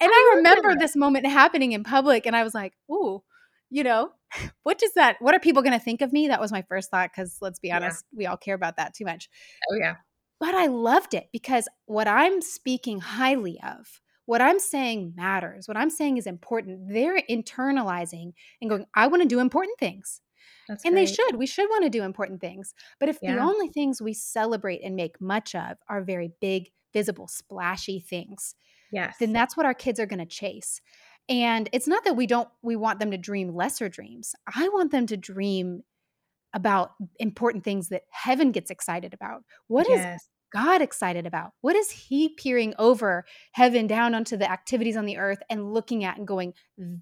And 0.00 0.10
I, 0.12 0.32
I 0.32 0.36
remember 0.36 0.76
this 0.76 0.96
moment 0.96 1.26
happening 1.26 1.72
in 1.72 1.84
public 1.84 2.26
and 2.26 2.34
I 2.34 2.42
was 2.42 2.54
like, 2.54 2.74
"Ooh, 2.90 3.22
you 3.70 3.84
know, 3.84 4.12
what 4.62 4.78
does 4.78 4.92
that 4.94 5.16
what 5.20 5.34
are 5.34 5.40
people 5.40 5.62
going 5.62 5.78
to 5.78 5.84
think 5.84 6.00
of 6.00 6.12
me?" 6.12 6.28
That 6.28 6.40
was 6.40 6.52
my 6.52 6.62
first 6.62 6.90
thought 6.90 7.12
cuz 7.14 7.38
let's 7.40 7.60
be 7.60 7.72
honest, 7.72 8.04
yeah. 8.12 8.16
we 8.16 8.26
all 8.26 8.36
care 8.36 8.54
about 8.54 8.76
that 8.76 8.94
too 8.94 9.04
much. 9.04 9.28
Oh 9.70 9.76
yeah. 9.76 9.96
But 10.40 10.54
I 10.54 10.66
loved 10.66 11.12
it 11.14 11.28
because 11.32 11.68
what 11.84 12.08
I'm 12.08 12.40
speaking 12.40 13.00
highly 13.00 13.60
of 13.62 14.00
what 14.30 14.40
I'm 14.40 14.60
saying 14.60 15.14
matters. 15.16 15.66
What 15.66 15.76
I'm 15.76 15.90
saying 15.90 16.16
is 16.16 16.24
important. 16.24 16.88
They're 16.88 17.20
internalizing 17.28 18.30
and 18.60 18.70
going, 18.70 18.86
I 18.94 19.08
want 19.08 19.22
to 19.22 19.28
do 19.28 19.40
important 19.40 19.76
things. 19.80 20.20
That's 20.68 20.84
and 20.84 20.94
great. 20.94 21.08
they 21.08 21.12
should. 21.12 21.34
We 21.34 21.48
should 21.48 21.68
want 21.68 21.82
to 21.82 21.90
do 21.90 22.04
important 22.04 22.40
things. 22.40 22.72
But 23.00 23.08
if 23.08 23.18
yeah. 23.20 23.34
the 23.34 23.40
only 23.40 23.70
things 23.70 24.00
we 24.00 24.14
celebrate 24.14 24.82
and 24.84 24.94
make 24.94 25.20
much 25.20 25.56
of 25.56 25.78
are 25.88 26.00
very 26.00 26.30
big, 26.40 26.70
visible, 26.92 27.26
splashy 27.26 27.98
things, 27.98 28.54
yes. 28.92 29.16
then 29.18 29.32
that's 29.32 29.56
what 29.56 29.66
our 29.66 29.74
kids 29.74 29.98
are 29.98 30.06
going 30.06 30.20
to 30.20 30.26
chase. 30.26 30.80
And 31.28 31.68
it's 31.72 31.88
not 31.88 32.04
that 32.04 32.14
we 32.14 32.28
don't 32.28 32.48
we 32.62 32.76
want 32.76 33.00
them 33.00 33.10
to 33.10 33.18
dream 33.18 33.52
lesser 33.52 33.88
dreams. 33.88 34.36
I 34.54 34.68
want 34.68 34.92
them 34.92 35.08
to 35.08 35.16
dream 35.16 35.82
about 36.54 36.92
important 37.18 37.64
things 37.64 37.88
that 37.88 38.02
heaven 38.12 38.52
gets 38.52 38.70
excited 38.70 39.12
about. 39.12 39.42
What 39.66 39.88
yes. 39.88 40.20
is 40.20 40.28
God 40.52 40.82
excited 40.82 41.26
about? 41.26 41.52
What 41.60 41.76
is 41.76 41.90
He 41.90 42.30
peering 42.30 42.74
over 42.78 43.24
heaven 43.52 43.86
down 43.86 44.14
onto 44.14 44.36
the 44.36 44.50
activities 44.50 44.96
on 44.96 45.06
the 45.06 45.18
earth 45.18 45.38
and 45.48 45.72
looking 45.72 46.04
at 46.04 46.18
and 46.18 46.26
going, 46.26 46.54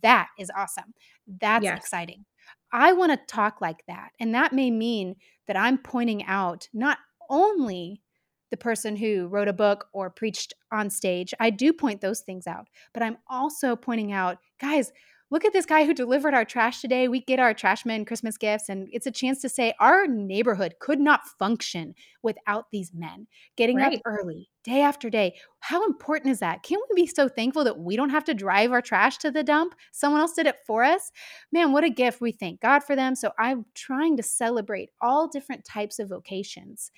that 0.03 0.29
is 0.39 0.51
awesome. 0.57 0.95
That's 1.41 1.65
yes. 1.65 1.79
exciting. 1.79 2.25
I 2.73 2.93
want 2.93 3.13
to 3.13 3.35
talk 3.35 3.61
like 3.61 3.83
that. 3.89 4.11
And 4.21 4.35
that 4.35 4.53
may 4.53 4.71
mean 4.71 5.17
that 5.47 5.57
I'm 5.57 5.79
pointing 5.79 6.25
out 6.25 6.69
not 6.73 6.99
only 7.31 8.03
the 8.51 8.57
person 8.57 8.97
who 8.97 9.29
wrote 9.29 9.49
a 9.49 9.53
book 9.53 9.87
or 9.93 10.11
preached 10.11 10.55
on 10.73 10.91
stage, 10.91 11.35
I 11.39 11.51
do 11.51 11.73
point 11.73 12.01
those 12.01 12.21
things 12.21 12.47
out, 12.47 12.69
but 12.95 13.03
I'm 13.03 13.19
also 13.29 13.77
pointing 13.77 14.13
out, 14.13 14.39
guys, 14.61 14.93
look 15.31 15.45
at 15.45 15.53
this 15.53 15.67
guy 15.67 15.85
who 15.85 15.93
delivered 15.93 16.35
our 16.35 16.45
trash 16.45 16.81
today. 16.81 17.09
We 17.09 17.21
get 17.21 17.38
our 17.38 17.53
trash 17.53 17.85
men 17.85 18.05
Christmas 18.05 18.37
gifts, 18.37 18.69
and 18.69 18.88
it's 18.93 19.07
a 19.07 19.11
chance 19.11 19.41
to 19.43 19.49
say 19.49 19.75
our 19.79 20.07
neighborhood 20.07 20.77
could 20.81 21.01
not 21.01 21.27
function 21.38 21.95
without 22.23 22.67
these 22.73 22.93
men 22.95 23.27
getting 23.57 23.77
right. 23.77 23.95
up 23.95 24.01
early, 24.05 24.49
day 24.64 24.81
after 24.81 25.11
day. 25.11 25.35
How 25.61 25.85
important 25.85 26.33
is 26.33 26.41
that? 26.41 26.62
Can't 26.62 26.83
we 26.91 27.03
be 27.03 27.07
so 27.07 27.29
thankful 27.29 27.64
that 27.64 27.79
we 27.79 27.97
don't 27.97 28.11
have 28.11 28.25
to 28.25 28.35
drive 28.35 28.73
our 28.73 28.83
trash 28.83 29.19
to 29.19 29.31
the 29.31 29.45
dump? 29.45 29.75
Someone 29.93 30.21
else 30.21 30.33
did 30.33 30.47
it 30.47 30.57
for 30.67 30.85
us. 30.85 31.11
Man, 31.53 31.73
what 31.73 31.85
a 31.85 31.91
gift. 31.91 32.21
We 32.21 32.33
thank 32.33 32.61
God 32.61 32.83
for 32.83 32.97
them. 32.97 33.14
So 33.14 33.33
I'm 33.38 33.67
trying 33.75 34.17
to 34.17 34.23
celebrate 34.23 34.91
all 35.01 35.29
different 35.29 35.64
types 35.64 35.99
of 35.99 36.09
vocations. 36.09 36.91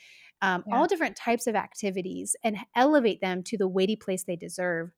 Um, 0.42 0.64
yeah. 0.66 0.78
all 0.78 0.86
different 0.86 1.16
types 1.16 1.46
of 1.46 1.54
activities 1.54 2.34
and 2.42 2.56
elevate 2.74 3.20
them 3.20 3.42
to 3.42 3.58
the 3.58 3.68
weighty 3.68 3.94
place 3.94 4.24
they 4.24 4.36
deserve 4.36 4.90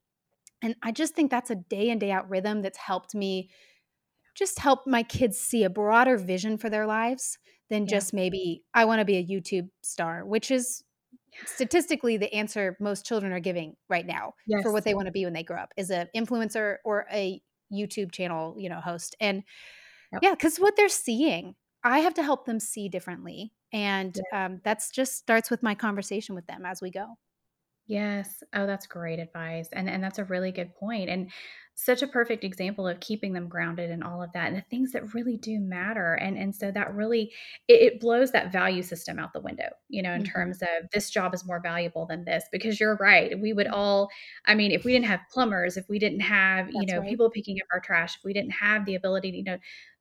and 0.62 0.77
I 0.83 0.92
just 0.92 1.14
think 1.14 1.31
that's 1.31 1.51
a 1.51 1.57
day 1.57 1.90
in, 1.90 1.98
day 1.98 2.11
out 2.11 2.31
rhythm 2.31 2.62
that's 2.62 2.79
helped 2.79 3.14
me 3.14 3.51
just 4.35 4.59
help 4.59 4.87
my 4.87 5.03
kids 5.03 5.38
see 5.38 5.64
a 5.64 5.70
broader 5.70 6.16
vision 6.16 6.57
for 6.57 6.70
their 6.70 6.87
lives 6.87 7.38
than 7.68 7.83
yeah. 7.83 7.96
just 7.96 8.14
maybe 8.14 8.62
I 8.75 8.85
want 8.85 9.01
to 9.01 9.05
be 9.05 9.16
a 9.16 9.25
YouTube 9.25 9.68
star, 9.83 10.25
which 10.25 10.51
is 10.51 10.83
statistically 11.46 12.16
the 12.16 12.33
answer 12.33 12.77
most 12.81 13.07
children 13.07 13.33
are 13.33 13.40
giving 13.40 13.75
right 13.88 14.07
now 14.07 14.35
yes. 14.46 14.62
for 14.62 14.72
what 14.72 14.85
they 14.85 14.94
want 14.94 15.07
to 15.07 15.12
be 15.12 15.25
when 15.25 15.33
they 15.33 15.42
grow 15.42 15.59
up 15.59 15.70
is 15.77 15.90
an 15.90 16.09
influencer 16.14 16.77
or 16.85 17.07
a 17.12 17.40
YouTube 17.72 18.12
channel, 18.12 18.55
you 18.59 18.68
know, 18.68 18.81
host. 18.81 19.16
And 19.20 19.42
yep. 20.12 20.22
yeah, 20.22 20.31
because 20.33 20.59
what 20.59 20.77
they're 20.77 20.88
seeing, 20.88 21.55
I 21.83 22.01
have 22.01 22.14
to 22.14 22.22
help 22.22 22.44
them 22.44 22.61
see 22.61 22.88
differently. 22.88 23.53
And 23.72 24.18
yeah. 24.33 24.46
um, 24.46 24.61
that's 24.62 24.90
just 24.90 25.16
starts 25.16 25.51
with 25.51 25.62
my 25.62 25.75
conversation 25.75 26.35
with 26.35 26.46
them 26.46 26.66
as 26.66 26.83
we 26.83 26.90
go. 26.90 27.16
Yes. 27.87 28.42
Oh, 28.55 28.66
that's 28.66 28.87
great 28.87 29.18
advice. 29.18 29.68
And 29.73 29.88
and 29.90 30.03
that's 30.03 30.18
a 30.18 30.25
really 30.25 30.53
good 30.53 30.75
point. 30.75 31.11
And 31.11 31.31
such 31.85 32.03
a 32.03 32.07
perfect 32.07 32.45
example 32.45 32.87
of 32.87 33.01
keeping 33.01 33.33
them 33.33 33.49
grounded 33.49 33.90
and 33.90 34.05
all 34.05 34.23
of 34.23 34.33
that 34.33 34.49
and 34.49 34.57
the 34.57 34.64
things 34.71 34.92
that 34.92 35.14
really 35.14 35.37
do 35.37 35.59
matter. 35.59 36.14
And 36.14 36.37
and 36.38 36.55
so 36.55 36.71
that 36.71 36.95
really 36.95 37.33
it, 37.68 37.83
it 37.83 38.01
blows 38.01 38.31
that 38.33 38.53
value 38.53 38.83
system 38.83 39.18
out 39.18 39.33
the 39.33 39.40
window, 39.40 39.68
you 39.88 40.03
know, 40.03 40.12
in 40.12 40.23
mm-hmm. 40.23 40.33
terms 40.33 40.62
of 40.62 40.90
this 40.92 41.11
job 41.11 41.35
is 41.35 41.45
more 41.45 41.61
valuable 41.61 42.07
than 42.07 42.25
this. 42.25 42.45
Because 42.53 42.79
you're 42.79 42.97
right. 42.97 43.38
We 43.38 43.53
would 43.53 43.66
all, 43.66 44.09
I 44.47 44.55
mean, 44.55 44.71
if 44.71 44.85
we 44.85 44.92
didn't 44.92 45.07
have 45.07 45.21
plumbers, 45.31 45.77
if 45.77 45.88
we 45.88 45.99
didn't 45.99 46.21
have, 46.21 46.71
you 46.71 46.87
know, 46.87 46.99
right. 46.99 47.09
people 47.09 47.31
picking 47.31 47.59
up 47.61 47.68
our 47.73 47.81
trash, 47.81 48.16
if 48.16 48.25
we 48.25 48.33
didn't 48.33 48.53
have 48.53 48.85
the 48.85 48.95
ability 48.95 49.33
to, 49.33 49.37
you 49.38 49.45
know, 49.45 49.59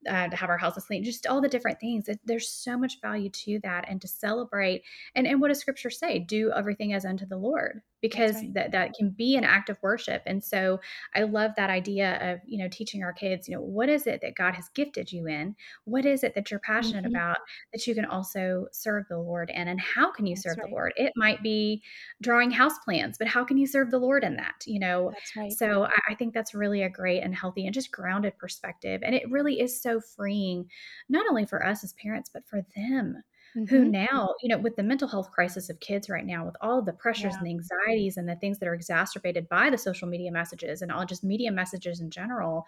uh, 0.10 0.28
to 0.28 0.36
have 0.36 0.50
our 0.50 0.58
houses 0.58 0.86
clean, 0.86 1.04
just 1.04 1.28
all 1.28 1.42
the 1.42 1.48
different 1.48 1.80
things. 1.80 2.10
There's 2.26 2.50
so 2.50 2.78
much 2.78 3.02
value 3.02 3.30
to 3.30 3.60
that, 3.64 3.86
and 3.88 4.02
to 4.02 4.08
celebrate. 4.08 4.84
And 5.16 5.28
and 5.28 5.40
what 5.40 5.50
does 5.50 5.60
Scripture 5.60 5.90
say? 5.90 6.20
Do 6.20 6.52
everything 6.52 6.94
as 6.94 7.06
unto 7.06 7.26
the 7.26 7.38
Lord, 7.38 7.82
because 8.02 8.36
right. 8.36 8.54
that 8.54 8.72
that 8.72 8.94
can 8.94 9.10
be 9.10 9.36
an 9.36 9.44
act 9.44 9.70
of 9.70 9.78
worship. 9.82 10.24
And 10.26 10.44
so 10.44 10.80
I 11.16 11.24
love 11.24 11.52
that 11.58 11.70
idea 11.70 12.18
of 12.22 12.40
you 12.46 12.58
know 12.58 12.68
teaching 12.70 13.04
our 13.04 13.14
kids, 13.14 13.48
you 13.48 13.56
know, 13.56 13.62
what 13.62 13.90
is 13.90 14.08
it 14.08 14.22
that 14.22 14.36
God 14.36 14.54
has 14.56 14.70
gifted 14.70 15.12
you 15.12 15.28
in? 15.28 15.56
What 15.86 16.06
is 16.06 16.24
it 16.24 16.36
that 16.36 16.52
you're 16.52 16.60
passionate 16.60 17.06
mm-hmm. 17.06 17.16
about 17.16 17.38
that 17.74 17.86
you 17.86 17.96
can 17.96 18.06
also 18.06 18.68
serve 18.72 19.06
the 19.10 19.20
Lord 19.20 19.52
in? 19.54 19.68
And 19.68 19.80
how 19.80 20.12
can 20.12 20.26
you 20.26 20.36
serve 20.36 20.58
right. 20.58 20.68
the 20.68 20.74
Lord? 20.74 20.94
It 20.96 21.14
might 21.16 21.44
be 21.44 21.84
drawing 22.22 22.52
house 22.52 22.78
plans, 22.84 23.18
but 23.18 23.28
how 23.28 23.44
can 23.44 23.58
you 23.58 23.68
serve 23.68 23.92
the 23.92 24.00
Lord 24.00 24.24
in 24.24 24.36
that? 24.38 24.64
You 24.66 24.80
know, 24.80 25.14
right. 25.38 25.52
so 25.52 25.86
I, 25.86 26.00
I 26.10 26.16
think 26.16 26.34
that's 26.34 26.54
really 26.54 26.84
a 26.84 26.90
great 26.90 27.22
and 27.22 27.36
healthy 27.36 27.66
and 27.66 27.74
just 27.74 27.92
grounded 27.92 28.38
perspective. 28.38 29.02
And 29.04 29.16
it 29.16 29.30
really 29.30 29.60
is 29.60 29.82
so 29.82 30.02
freeing, 30.02 30.70
not 31.10 31.26
only 31.30 31.46
for 31.46 31.66
us 31.66 31.84
as 31.84 31.94
parents, 31.94 32.30
but 32.34 32.48
for 32.48 32.66
them. 32.76 33.24
Mm-hmm. 33.58 33.66
who 33.66 33.86
now, 33.86 34.34
you 34.42 34.50
know, 34.50 34.58
with 34.58 34.76
the 34.76 34.84
mental 34.84 35.08
health 35.08 35.32
crisis 35.32 35.70
of 35.70 35.80
kids 35.80 36.10
right 36.10 36.26
now, 36.26 36.46
with 36.46 36.56
all 36.62 36.80
of 36.80 36.86
the 36.86 36.94
pressures 36.94 37.34
yeah. 37.34 37.38
and 37.40 37.48
the 37.48 37.52
anxieties 37.52 38.18
and 38.18 38.28
the 38.28 38.36
things 38.36 38.60
that 38.60 38.68
are 38.68 38.74
exacerbated 38.74 39.48
by 39.50 39.70
the 39.70 39.78
social 39.78 40.08
media 40.08 40.32
messages 40.32 40.82
and 40.82 40.92
all 40.92 41.06
just 41.06 41.24
media 41.24 41.52
messages 41.52 42.00
in 42.02 42.10
general, 42.10 42.66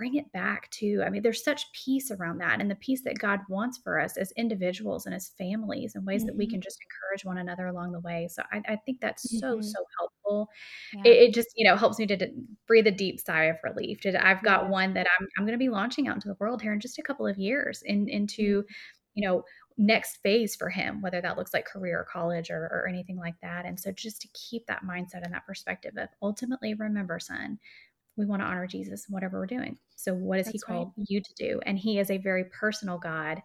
bring 0.00 0.14
it 0.14 0.32
back 0.32 0.70
to 0.70 1.02
i 1.04 1.10
mean 1.10 1.20
there's 1.20 1.44
such 1.44 1.70
peace 1.72 2.10
around 2.10 2.38
that 2.38 2.58
and 2.58 2.70
the 2.70 2.76
peace 2.76 3.02
that 3.02 3.18
god 3.18 3.38
wants 3.50 3.78
for 3.84 4.00
us 4.00 4.16
as 4.16 4.32
individuals 4.32 5.04
and 5.04 5.14
as 5.14 5.32
families 5.36 5.94
and 5.94 6.06
ways 6.06 6.22
mm-hmm. 6.22 6.28
that 6.28 6.36
we 6.38 6.46
mm-hmm. 6.46 6.52
can 6.52 6.60
just 6.62 6.78
encourage 6.80 7.22
one 7.22 7.36
another 7.36 7.66
along 7.66 7.92
the 7.92 8.00
way 8.00 8.26
so 8.26 8.42
i, 8.50 8.62
I 8.66 8.76
think 8.76 8.98
that's 9.02 9.26
mm-hmm. 9.26 9.40
so 9.40 9.60
so 9.60 9.84
helpful 9.98 10.48
yeah. 10.94 11.02
it, 11.04 11.16
it, 11.28 11.34
just 11.34 11.48
you 11.54 11.68
know 11.68 11.76
helps 11.76 11.98
me 11.98 12.06
to, 12.06 12.16
to, 12.16 12.28
breathe 12.66 12.86
a 12.86 12.90
deep 12.90 13.20
sigh 13.20 13.44
of 13.44 13.56
relief 13.62 14.00
i've 14.18 14.42
got 14.42 14.62
yeah. 14.62 14.68
one 14.70 14.94
that 14.94 15.06
i'm, 15.20 15.28
I'm 15.36 15.44
going 15.44 15.58
to 15.58 15.62
be 15.62 15.68
launching 15.68 16.08
out 16.08 16.14
into 16.14 16.28
the 16.28 16.36
world 16.40 16.62
here 16.62 16.72
in 16.72 16.80
just 16.80 16.98
a 16.98 17.02
couple 17.02 17.26
of 17.26 17.36
years 17.36 17.82
in, 17.84 18.08
into 18.08 18.62
mm-hmm. 18.62 18.72
you 19.12 19.28
know 19.28 19.42
next 19.80 20.18
phase 20.22 20.54
for 20.54 20.68
him, 20.68 21.00
whether 21.00 21.22
that 21.22 21.38
looks 21.38 21.54
like 21.54 21.64
career 21.64 22.00
or 22.00 22.04
college 22.04 22.50
or, 22.50 22.64
or 22.64 22.86
anything 22.86 23.16
like 23.16 23.36
that. 23.40 23.64
And 23.64 23.80
so 23.80 23.90
just 23.90 24.20
to 24.20 24.28
keep 24.34 24.66
that 24.66 24.84
mindset 24.84 25.24
and 25.24 25.32
that 25.32 25.46
perspective 25.46 25.94
of 25.96 26.10
ultimately 26.20 26.74
remember, 26.74 27.18
son, 27.18 27.58
we 28.16 28.26
want 28.26 28.42
to 28.42 28.46
honor 28.46 28.66
Jesus 28.66 29.06
in 29.08 29.14
whatever 29.14 29.38
we're 29.38 29.46
doing. 29.46 29.78
So 29.96 30.12
what 30.12 30.36
has 30.36 30.48
he 30.48 30.58
called 30.58 30.92
right. 30.98 31.06
you 31.08 31.22
to 31.22 31.34
do? 31.34 31.60
And 31.64 31.78
he 31.78 31.98
is 31.98 32.10
a 32.10 32.18
very 32.18 32.44
personal 32.44 32.98
God 32.98 33.40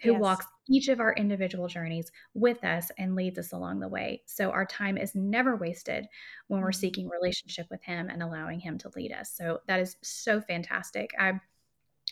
who 0.00 0.12
yes. 0.12 0.20
walks 0.20 0.46
each 0.70 0.88
of 0.88 1.00
our 1.00 1.12
individual 1.12 1.68
journeys 1.68 2.10
with 2.32 2.64
us 2.64 2.90
and 2.96 3.14
leads 3.14 3.38
us 3.38 3.52
along 3.52 3.80
the 3.80 3.88
way. 3.88 4.22
So 4.24 4.50
our 4.50 4.64
time 4.64 4.96
is 4.96 5.14
never 5.14 5.54
wasted 5.54 6.06
when 6.48 6.62
we're 6.62 6.70
mm-hmm. 6.70 6.80
seeking 6.80 7.08
relationship 7.10 7.66
with 7.70 7.82
him 7.82 8.08
and 8.08 8.22
allowing 8.22 8.58
him 8.58 8.78
to 8.78 8.90
lead 8.96 9.12
us. 9.12 9.32
So 9.36 9.60
that 9.66 9.80
is 9.80 9.96
so 10.02 10.40
fantastic. 10.40 11.10
I 11.18 11.40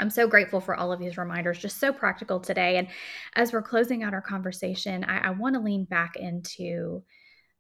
I'm 0.01 0.11
so 0.11 0.27
grateful 0.27 0.61
for 0.61 0.75
all 0.75 0.93
of 0.93 0.99
these 0.99 1.19
reminders, 1.19 1.59
just 1.59 1.79
so 1.79 1.93
practical 1.93 2.41
today. 2.41 2.79
And 2.79 2.89
as 3.35 3.53
we're 3.53 3.63
closing 3.63 4.03
out 4.03 4.15
our 4.15 4.23
conversation, 4.23 5.05
I, 5.05 5.29
I 5.29 5.31
want 5.31 5.55
to 5.55 5.61
lean 5.61 5.85
back 5.85 6.17
into 6.17 7.03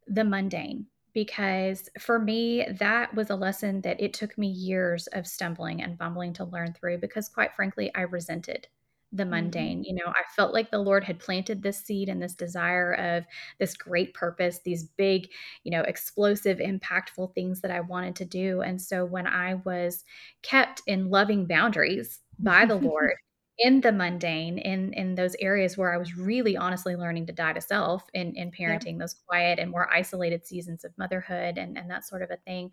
the 0.06 0.24
mundane 0.24 0.86
because 1.12 1.90
for 1.98 2.18
me, 2.18 2.66
that 2.78 3.14
was 3.14 3.30
a 3.30 3.36
lesson 3.36 3.82
that 3.82 4.00
it 4.00 4.14
took 4.14 4.36
me 4.38 4.48
years 4.48 5.06
of 5.08 5.26
stumbling 5.26 5.82
and 5.82 5.98
bumbling 5.98 6.32
to 6.34 6.44
learn 6.44 6.72
through 6.72 6.98
because, 6.98 7.28
quite 7.28 7.54
frankly, 7.54 7.90
I 7.94 8.02
resented 8.02 8.66
the 9.12 9.25
mundane. 9.25 9.79
Mm-hmm. 9.79 9.85
You 9.85 9.94
know, 9.94 10.12
I 10.12 10.22
felt 10.35 10.55
like 10.55 10.70
the 10.70 10.79
Lord 10.79 11.05
had 11.05 11.18
planted 11.18 11.62
this 11.62 11.79
seed 11.79 12.09
and 12.09 12.20
this 12.20 12.35
desire 12.35 12.94
of 12.94 13.25
this 13.59 13.77
great 13.77 14.14
purpose, 14.14 14.61
these 14.64 14.85
big, 14.85 15.29
you 15.64 15.70
know, 15.70 15.83
explosive, 15.83 16.59
impactful 16.59 17.35
things 17.35 17.61
that 17.61 17.70
I 17.70 17.81
wanted 17.81 18.16
to 18.16 18.25
do. 18.25 18.62
And 18.62 18.81
so 18.81 19.05
when 19.05 19.27
I 19.27 19.55
was 19.64 20.05
kept 20.42 20.83
in 20.87 21.11
loving 21.11 21.46
boundaries 21.46 22.20
by 22.38 22.64
the 22.64 22.75
Lord, 22.77 23.16
in 23.58 23.80
the 23.82 23.92
mundane 23.92 24.56
in 24.58 24.92
in 24.94 25.14
those 25.14 25.36
areas 25.38 25.76
where 25.76 25.92
i 25.92 25.98
was 25.98 26.16
really 26.16 26.56
honestly 26.56 26.96
learning 26.96 27.26
to 27.26 27.32
die 27.32 27.52
to 27.52 27.60
self 27.60 28.04
in 28.14 28.34
in 28.34 28.50
parenting 28.50 28.92
yep. 28.92 29.00
those 29.00 29.14
quiet 29.26 29.58
and 29.58 29.70
more 29.70 29.92
isolated 29.92 30.46
seasons 30.46 30.84
of 30.84 30.96
motherhood 30.96 31.58
and 31.58 31.76
and 31.76 31.90
that 31.90 32.06
sort 32.06 32.22
of 32.22 32.30
a 32.30 32.36
thing 32.38 32.70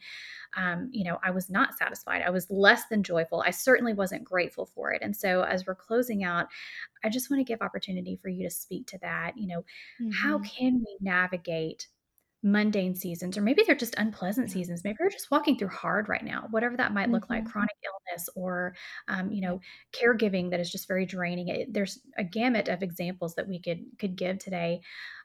um, 0.56 0.90
you 0.92 1.04
know 1.04 1.20
i 1.22 1.30
was 1.30 1.50
not 1.50 1.78
satisfied 1.78 2.22
i 2.26 2.30
was 2.30 2.50
less 2.50 2.84
than 2.90 3.04
joyful 3.04 3.44
i 3.46 3.52
certainly 3.52 3.94
wasn't 3.94 4.24
grateful 4.24 4.66
for 4.66 4.92
it 4.92 5.02
and 5.02 5.16
so 5.16 5.44
as 5.44 5.66
we're 5.68 5.76
closing 5.76 6.24
out 6.24 6.48
i 7.04 7.10
just 7.10 7.30
want 7.30 7.40
to 7.40 7.44
give 7.44 7.62
opportunity 7.62 8.16
for 8.16 8.30
you 8.30 8.48
to 8.48 8.54
speak 8.54 8.88
to 8.88 8.98
that 9.00 9.34
you 9.38 9.48
know 9.48 9.60
mm-hmm. 10.02 10.12
how 10.12 10.40
can 10.40 10.76
we 10.76 10.98
navigate 11.02 11.88
mundane 12.42 12.96
seasons, 12.96 13.38
or 13.38 13.42
maybe 13.42 13.64
they're 13.66 13.76
just 13.76 13.96
unpleasant 13.98 14.50
seasons. 14.50 14.84
Maybe 14.84 14.98
you're 15.00 15.10
just 15.10 15.32
walking 15.32 15.58
through 15.58 15.70
hard 15.70 16.08
right 16.08 16.24
now, 16.24 16.48
whatever 16.52 16.78
that 16.78 16.94
might 16.94 17.10
look 17.10 17.24
mm-hmm. 17.24 17.34
like 17.34 17.52
chronic 17.52 17.76
illness 17.84 18.30
or, 18.36 18.76
um, 19.08 19.32
you 19.32 19.42
know, 19.42 19.60
caregiving 19.92 20.50
that 20.52 20.60
is 20.60 20.72
just 20.72 20.88
very 20.88 21.06
draining. 21.06 21.50
It, 21.50 21.74
there's 21.74 22.00
a 22.18 22.24
gamut 22.24 22.70
of 22.70 22.82
examples 22.82 23.36
that 23.36 23.48
we 23.48 23.60
could 23.60 23.86
could 23.98 24.16
give 24.16 24.40
today. 24.40 24.82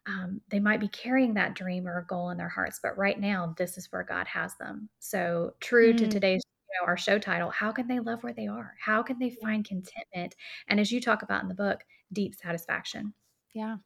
Um, 0.07 0.40
they 0.50 0.61
might 0.61 0.81
be 0.81 0.88
carrying 0.88 1.35
that 1.35 1.55
dream 1.55 1.87
or 1.87 1.98
a 1.98 2.07
goal 2.07 2.31
in 2.31 2.37
their 2.37 2.48
hearts, 2.48 2.81
but 2.83 2.98
right 2.98 3.18
now, 3.18 3.55
this 3.57 3.79
is 3.79 3.90
where 3.90 4.03
God 4.03 4.27
has 4.27 4.55
them. 4.57 4.88
So, 4.98 5.55
true 5.61 5.90
mm-hmm. 5.90 5.98
to 5.98 6.05
mm. 6.07 6.11
today's 6.11 6.42
you 6.74 6.81
know, 6.81 6.88
our 6.88 6.96
show 6.96 7.18
title, 7.18 7.50
how 7.50 7.70
can 7.70 7.87
they 7.87 8.00
love 8.00 8.22
where 8.22 8.33
they 8.33 8.48
are? 8.48 8.74
How 8.81 9.03
can 9.03 9.18
they 9.18 9.31
find 9.31 9.64
contentment? 9.64 10.35
And 10.68 10.81
as 10.81 10.90
you 10.90 11.00
talk 11.00 11.22
about 11.22 11.42
in 11.42 11.48
the 11.48 11.55
book, 11.55 11.85
deep 12.12 12.35
satisfaction. 12.35 13.14
Yeah. 13.55 13.77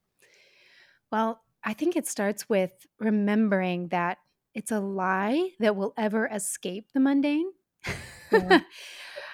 Well, 1.12 1.42
I 1.64 1.74
think 1.74 1.96
it 1.96 2.06
starts 2.06 2.48
with 2.48 2.86
remembering 2.98 3.88
that 3.88 4.18
it's 4.54 4.70
a 4.70 4.80
lie 4.80 5.50
that 5.60 5.76
will 5.76 5.94
ever 5.96 6.26
escape 6.26 6.92
the 6.92 7.00
mundane. 7.00 7.52
Yeah. 8.30 8.58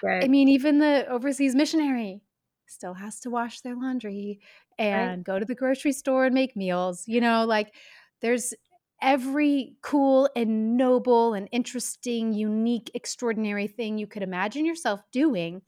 Right. 0.03 0.25
I 0.25 0.29
mean, 0.29 0.49
even 0.49 0.79
the 0.79 1.07
overseas 1.09 1.55
missionary 1.55 2.23
still 2.67 2.95
has 2.95 3.21
to 3.21 3.31
wash 3.31 3.61
their 3.61 3.77
laundry 3.77 4.41
and 4.79 5.25
right. 5.25 5.25
go 5.25 5.39
to 5.39 5.45
the 5.45 5.55
grocery 5.55 5.93
store 5.93 6.27
and 6.27 6.35
make 6.35 6.57
meals. 6.57 7.07
You 7.07 7.21
know, 7.21 7.45
like 7.45 7.75
there's 8.21 8.55
every 9.03 9.77
cool 9.83 10.29
and 10.37 10.77
noble 10.77 11.35
and 11.35 11.49
interesting, 11.53 12.33
unique, 12.33 12.91
extraordinary 12.95 13.67
thing 13.67 13.99
you 13.99 14.07
could 14.07 14.23
imagine 14.23 14.65
yourself 14.65 15.03
doing. 15.13 15.63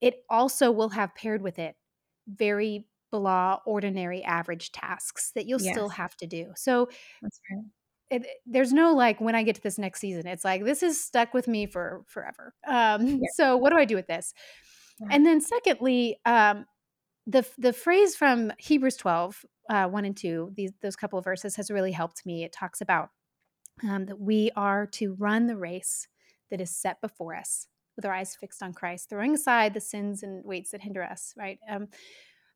It 0.00 0.24
also 0.28 0.70
will 0.70 0.90
have 0.90 1.14
paired 1.14 1.42
with 1.42 1.58
it 1.58 1.76
very 2.26 2.88
blah, 3.20 3.58
ordinary, 3.64 4.22
average 4.24 4.72
tasks 4.72 5.30
that 5.34 5.46
you'll 5.46 5.62
yes. 5.62 5.72
still 5.72 5.88
have 5.88 6.16
to 6.16 6.26
do. 6.26 6.52
So 6.56 6.88
right. 7.22 7.62
It, 8.10 8.26
there's 8.44 8.72
no 8.72 8.92
like 8.94 9.20
when 9.20 9.34
I 9.34 9.42
get 9.44 9.54
to 9.56 9.62
this 9.62 9.78
next 9.78 10.00
season, 10.00 10.26
it's 10.26 10.44
like 10.44 10.64
this 10.64 10.82
is 10.82 11.02
stuck 11.02 11.32
with 11.32 11.48
me 11.48 11.66
for 11.66 12.04
forever. 12.06 12.54
Um, 12.66 13.06
yeah. 13.06 13.18
So 13.34 13.56
what 13.56 13.70
do 13.70 13.78
I 13.78 13.84
do 13.84 13.96
with 13.96 14.06
this? 14.06 14.34
Yeah. 15.00 15.08
And 15.12 15.24
then 15.24 15.40
secondly, 15.40 16.18
um, 16.26 16.66
the 17.26 17.46
the 17.56 17.72
phrase 17.72 18.16
from 18.16 18.52
Hebrews 18.58 18.96
12, 18.96 19.44
uh, 19.70 19.86
1 19.86 20.04
and 20.04 20.16
2, 20.16 20.52
these 20.56 20.72
those 20.82 20.96
couple 20.96 21.18
of 21.18 21.24
verses 21.24 21.56
has 21.56 21.70
really 21.70 21.92
helped 21.92 22.26
me. 22.26 22.44
It 22.44 22.52
talks 22.52 22.80
about 22.80 23.10
um, 23.82 24.06
that 24.06 24.20
we 24.20 24.50
are 24.56 24.86
to 24.86 25.14
run 25.14 25.46
the 25.46 25.56
race 25.56 26.08
that 26.50 26.60
is 26.60 26.70
set 26.70 27.00
before 27.00 27.34
us 27.34 27.68
with 27.96 28.04
our 28.04 28.12
eyes 28.12 28.36
fixed 28.36 28.62
on 28.62 28.72
Christ, 28.72 29.08
throwing 29.08 29.34
aside 29.34 29.74
the 29.74 29.80
sins 29.80 30.22
and 30.22 30.44
weights 30.44 30.70
that 30.70 30.82
hinder 30.82 31.02
us, 31.02 31.32
right? 31.36 31.58
Um, 31.70 31.88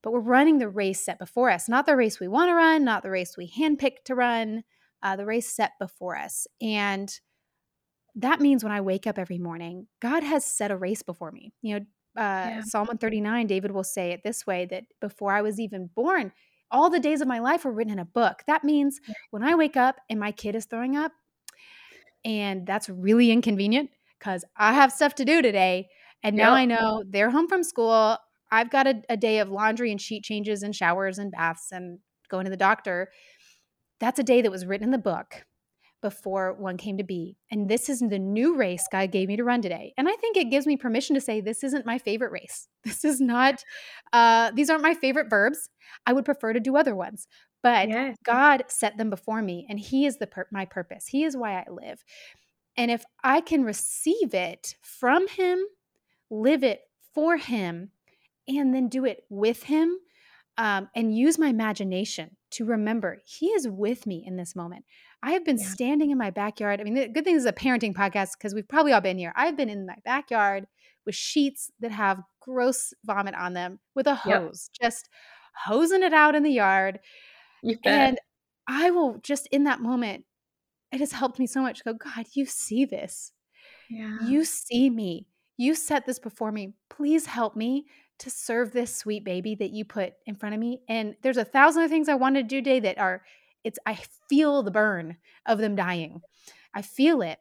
but 0.02 0.12
we're 0.12 0.20
running 0.20 0.58
the 0.58 0.68
race 0.68 1.04
set 1.04 1.18
before 1.18 1.50
us, 1.50 1.68
not 1.68 1.86
the 1.86 1.96
race 1.96 2.20
we 2.20 2.28
want 2.28 2.50
to 2.50 2.54
run, 2.54 2.84
not 2.84 3.02
the 3.02 3.10
race 3.10 3.36
we 3.36 3.50
handpicked 3.50 4.04
to 4.06 4.14
run, 4.14 4.64
uh, 5.02 5.16
the 5.16 5.26
race 5.26 5.54
set 5.54 5.72
before 5.80 6.16
us. 6.16 6.46
And 6.60 7.12
that 8.14 8.40
means 8.40 8.62
when 8.62 8.72
I 8.72 8.80
wake 8.80 9.06
up 9.06 9.18
every 9.18 9.38
morning, 9.38 9.86
God 10.00 10.22
has 10.22 10.44
set 10.44 10.70
a 10.70 10.76
race 10.76 11.02
before 11.02 11.30
me. 11.30 11.52
You 11.62 11.74
know, 11.74 11.80
uh, 12.16 12.20
yeah. 12.20 12.60
Psalm 12.62 12.82
139, 12.82 13.46
David 13.46 13.70
will 13.70 13.84
say 13.84 14.10
it 14.10 14.22
this 14.24 14.46
way 14.46 14.66
that 14.66 14.84
before 15.00 15.32
I 15.32 15.42
was 15.42 15.60
even 15.60 15.90
born, 15.94 16.32
all 16.70 16.90
the 16.90 17.00
days 17.00 17.20
of 17.20 17.28
my 17.28 17.38
life 17.38 17.64
were 17.64 17.72
written 17.72 17.92
in 17.92 17.98
a 17.98 18.04
book. 18.04 18.42
That 18.46 18.64
means 18.64 19.00
when 19.30 19.42
I 19.42 19.54
wake 19.54 19.76
up 19.76 19.96
and 20.10 20.18
my 20.18 20.32
kid 20.32 20.54
is 20.54 20.66
throwing 20.66 20.96
up, 20.96 21.12
and 22.24 22.66
that's 22.66 22.88
really 22.88 23.30
inconvenient 23.30 23.90
because 24.18 24.44
I 24.56 24.72
have 24.72 24.92
stuff 24.92 25.14
to 25.16 25.24
do 25.24 25.40
today. 25.40 25.88
And 26.22 26.36
now 26.36 26.56
yep. 26.56 26.58
I 26.58 26.64
know 26.64 27.04
they're 27.06 27.30
home 27.30 27.46
from 27.46 27.62
school. 27.62 28.18
I've 28.50 28.70
got 28.70 28.86
a, 28.86 29.02
a 29.08 29.16
day 29.16 29.38
of 29.38 29.50
laundry 29.50 29.90
and 29.90 30.00
sheet 30.00 30.24
changes 30.24 30.62
and 30.62 30.74
showers 30.74 31.18
and 31.18 31.32
baths 31.32 31.68
and 31.70 31.98
going 32.30 32.44
to 32.44 32.50
the 32.50 32.56
doctor. 32.56 33.10
That's 34.00 34.18
a 34.18 34.24
day 34.24 34.42
that 34.42 34.50
was 34.50 34.66
written 34.66 34.86
in 34.86 34.90
the 34.90 34.98
book 34.98 35.44
before 36.00 36.54
one 36.54 36.76
came 36.76 36.96
to 36.98 37.04
be. 37.04 37.36
And 37.50 37.68
this 37.68 37.88
is 37.88 38.00
the 38.00 38.18
new 38.18 38.56
race 38.56 38.86
God 38.90 39.10
gave 39.10 39.28
me 39.28 39.36
to 39.36 39.44
run 39.44 39.62
today. 39.62 39.94
And 39.96 40.08
I 40.08 40.14
think 40.16 40.36
it 40.36 40.50
gives 40.50 40.66
me 40.66 40.76
permission 40.76 41.14
to 41.14 41.20
say 41.20 41.40
this 41.40 41.64
isn't 41.64 41.86
my 41.86 41.98
favorite 41.98 42.32
race. 42.32 42.68
This 42.84 43.04
is 43.04 43.20
not, 43.20 43.62
uh, 44.12 44.50
these 44.54 44.70
aren't 44.70 44.82
my 44.82 44.94
favorite 44.94 45.28
verbs. 45.28 45.68
I 46.06 46.12
would 46.12 46.24
prefer 46.24 46.52
to 46.52 46.60
do 46.60 46.76
other 46.76 46.94
ones. 46.94 47.26
But 47.62 47.88
yes. 47.88 48.16
God 48.24 48.64
set 48.68 48.96
them 48.96 49.10
before 49.10 49.42
me, 49.42 49.66
and 49.68 49.80
He 49.80 50.06
is 50.06 50.18
the 50.18 50.26
pur- 50.26 50.48
my 50.52 50.64
purpose. 50.64 51.06
He 51.08 51.24
is 51.24 51.36
why 51.36 51.58
I 51.58 51.64
live. 51.68 52.04
And 52.76 52.90
if 52.90 53.04
I 53.24 53.40
can 53.40 53.64
receive 53.64 54.32
it 54.32 54.76
from 54.80 55.26
Him, 55.26 55.64
live 56.30 56.62
it 56.62 56.82
for 57.14 57.36
Him, 57.36 57.90
and 58.48 58.74
then 58.74 58.88
do 58.88 59.04
it 59.04 59.24
with 59.28 59.64
him 59.64 59.98
um, 60.56 60.88
and 60.94 61.16
use 61.16 61.38
my 61.38 61.48
imagination 61.48 62.36
to 62.50 62.64
remember 62.64 63.18
he 63.24 63.46
is 63.48 63.68
with 63.68 64.06
me 64.06 64.24
in 64.26 64.36
this 64.36 64.56
moment. 64.56 64.84
I 65.22 65.32
have 65.32 65.44
been 65.44 65.58
yeah. 65.58 65.66
standing 65.66 66.10
in 66.10 66.18
my 66.18 66.30
backyard. 66.30 66.80
I 66.80 66.84
mean, 66.84 66.94
the 66.94 67.08
good 67.08 67.24
thing 67.24 67.36
is 67.36 67.44
a 67.44 67.52
parenting 67.52 67.94
podcast 67.94 68.30
because 68.38 68.54
we've 68.54 68.68
probably 68.68 68.92
all 68.92 69.00
been 69.00 69.18
here. 69.18 69.32
I've 69.36 69.56
been 69.56 69.68
in 69.68 69.86
my 69.86 69.96
backyard 70.04 70.66
with 71.04 71.14
sheets 71.14 71.70
that 71.80 71.90
have 71.90 72.22
gross 72.40 72.92
vomit 73.04 73.34
on 73.34 73.52
them 73.52 73.78
with 73.94 74.06
a 74.06 74.14
hose, 74.14 74.70
yep. 74.80 74.90
just 74.90 75.08
hosing 75.64 76.02
it 76.02 76.12
out 76.12 76.34
in 76.34 76.42
the 76.42 76.50
yard. 76.50 77.00
And 77.84 78.18
I 78.68 78.90
will 78.90 79.18
just 79.22 79.46
in 79.48 79.64
that 79.64 79.80
moment, 79.80 80.24
it 80.92 81.00
has 81.00 81.12
helped 81.12 81.38
me 81.38 81.46
so 81.46 81.62
much. 81.62 81.84
Go, 81.84 81.94
God, 81.94 82.26
you 82.32 82.46
see 82.46 82.84
this. 82.84 83.32
Yeah. 83.90 84.18
You 84.24 84.44
see 84.44 84.90
me. 84.90 85.26
You 85.56 85.74
set 85.74 86.06
this 86.06 86.18
before 86.18 86.52
me. 86.52 86.74
Please 86.88 87.26
help 87.26 87.56
me 87.56 87.86
to 88.18 88.30
serve 88.30 88.72
this 88.72 88.94
sweet 88.94 89.24
baby 89.24 89.54
that 89.54 89.70
you 89.70 89.84
put 89.84 90.14
in 90.26 90.34
front 90.34 90.54
of 90.54 90.60
me. 90.60 90.80
And 90.88 91.14
there's 91.22 91.36
a 91.36 91.44
thousand 91.44 91.82
other 91.82 91.90
things 91.90 92.08
I 92.08 92.14
want 92.14 92.36
to 92.36 92.42
do 92.42 92.56
today 92.56 92.80
that 92.80 92.98
are, 92.98 93.22
it's, 93.64 93.78
I 93.86 93.98
feel 94.28 94.62
the 94.62 94.70
burn 94.70 95.16
of 95.46 95.58
them 95.58 95.76
dying. 95.76 96.22
I 96.74 96.82
feel 96.82 97.22
it. 97.22 97.38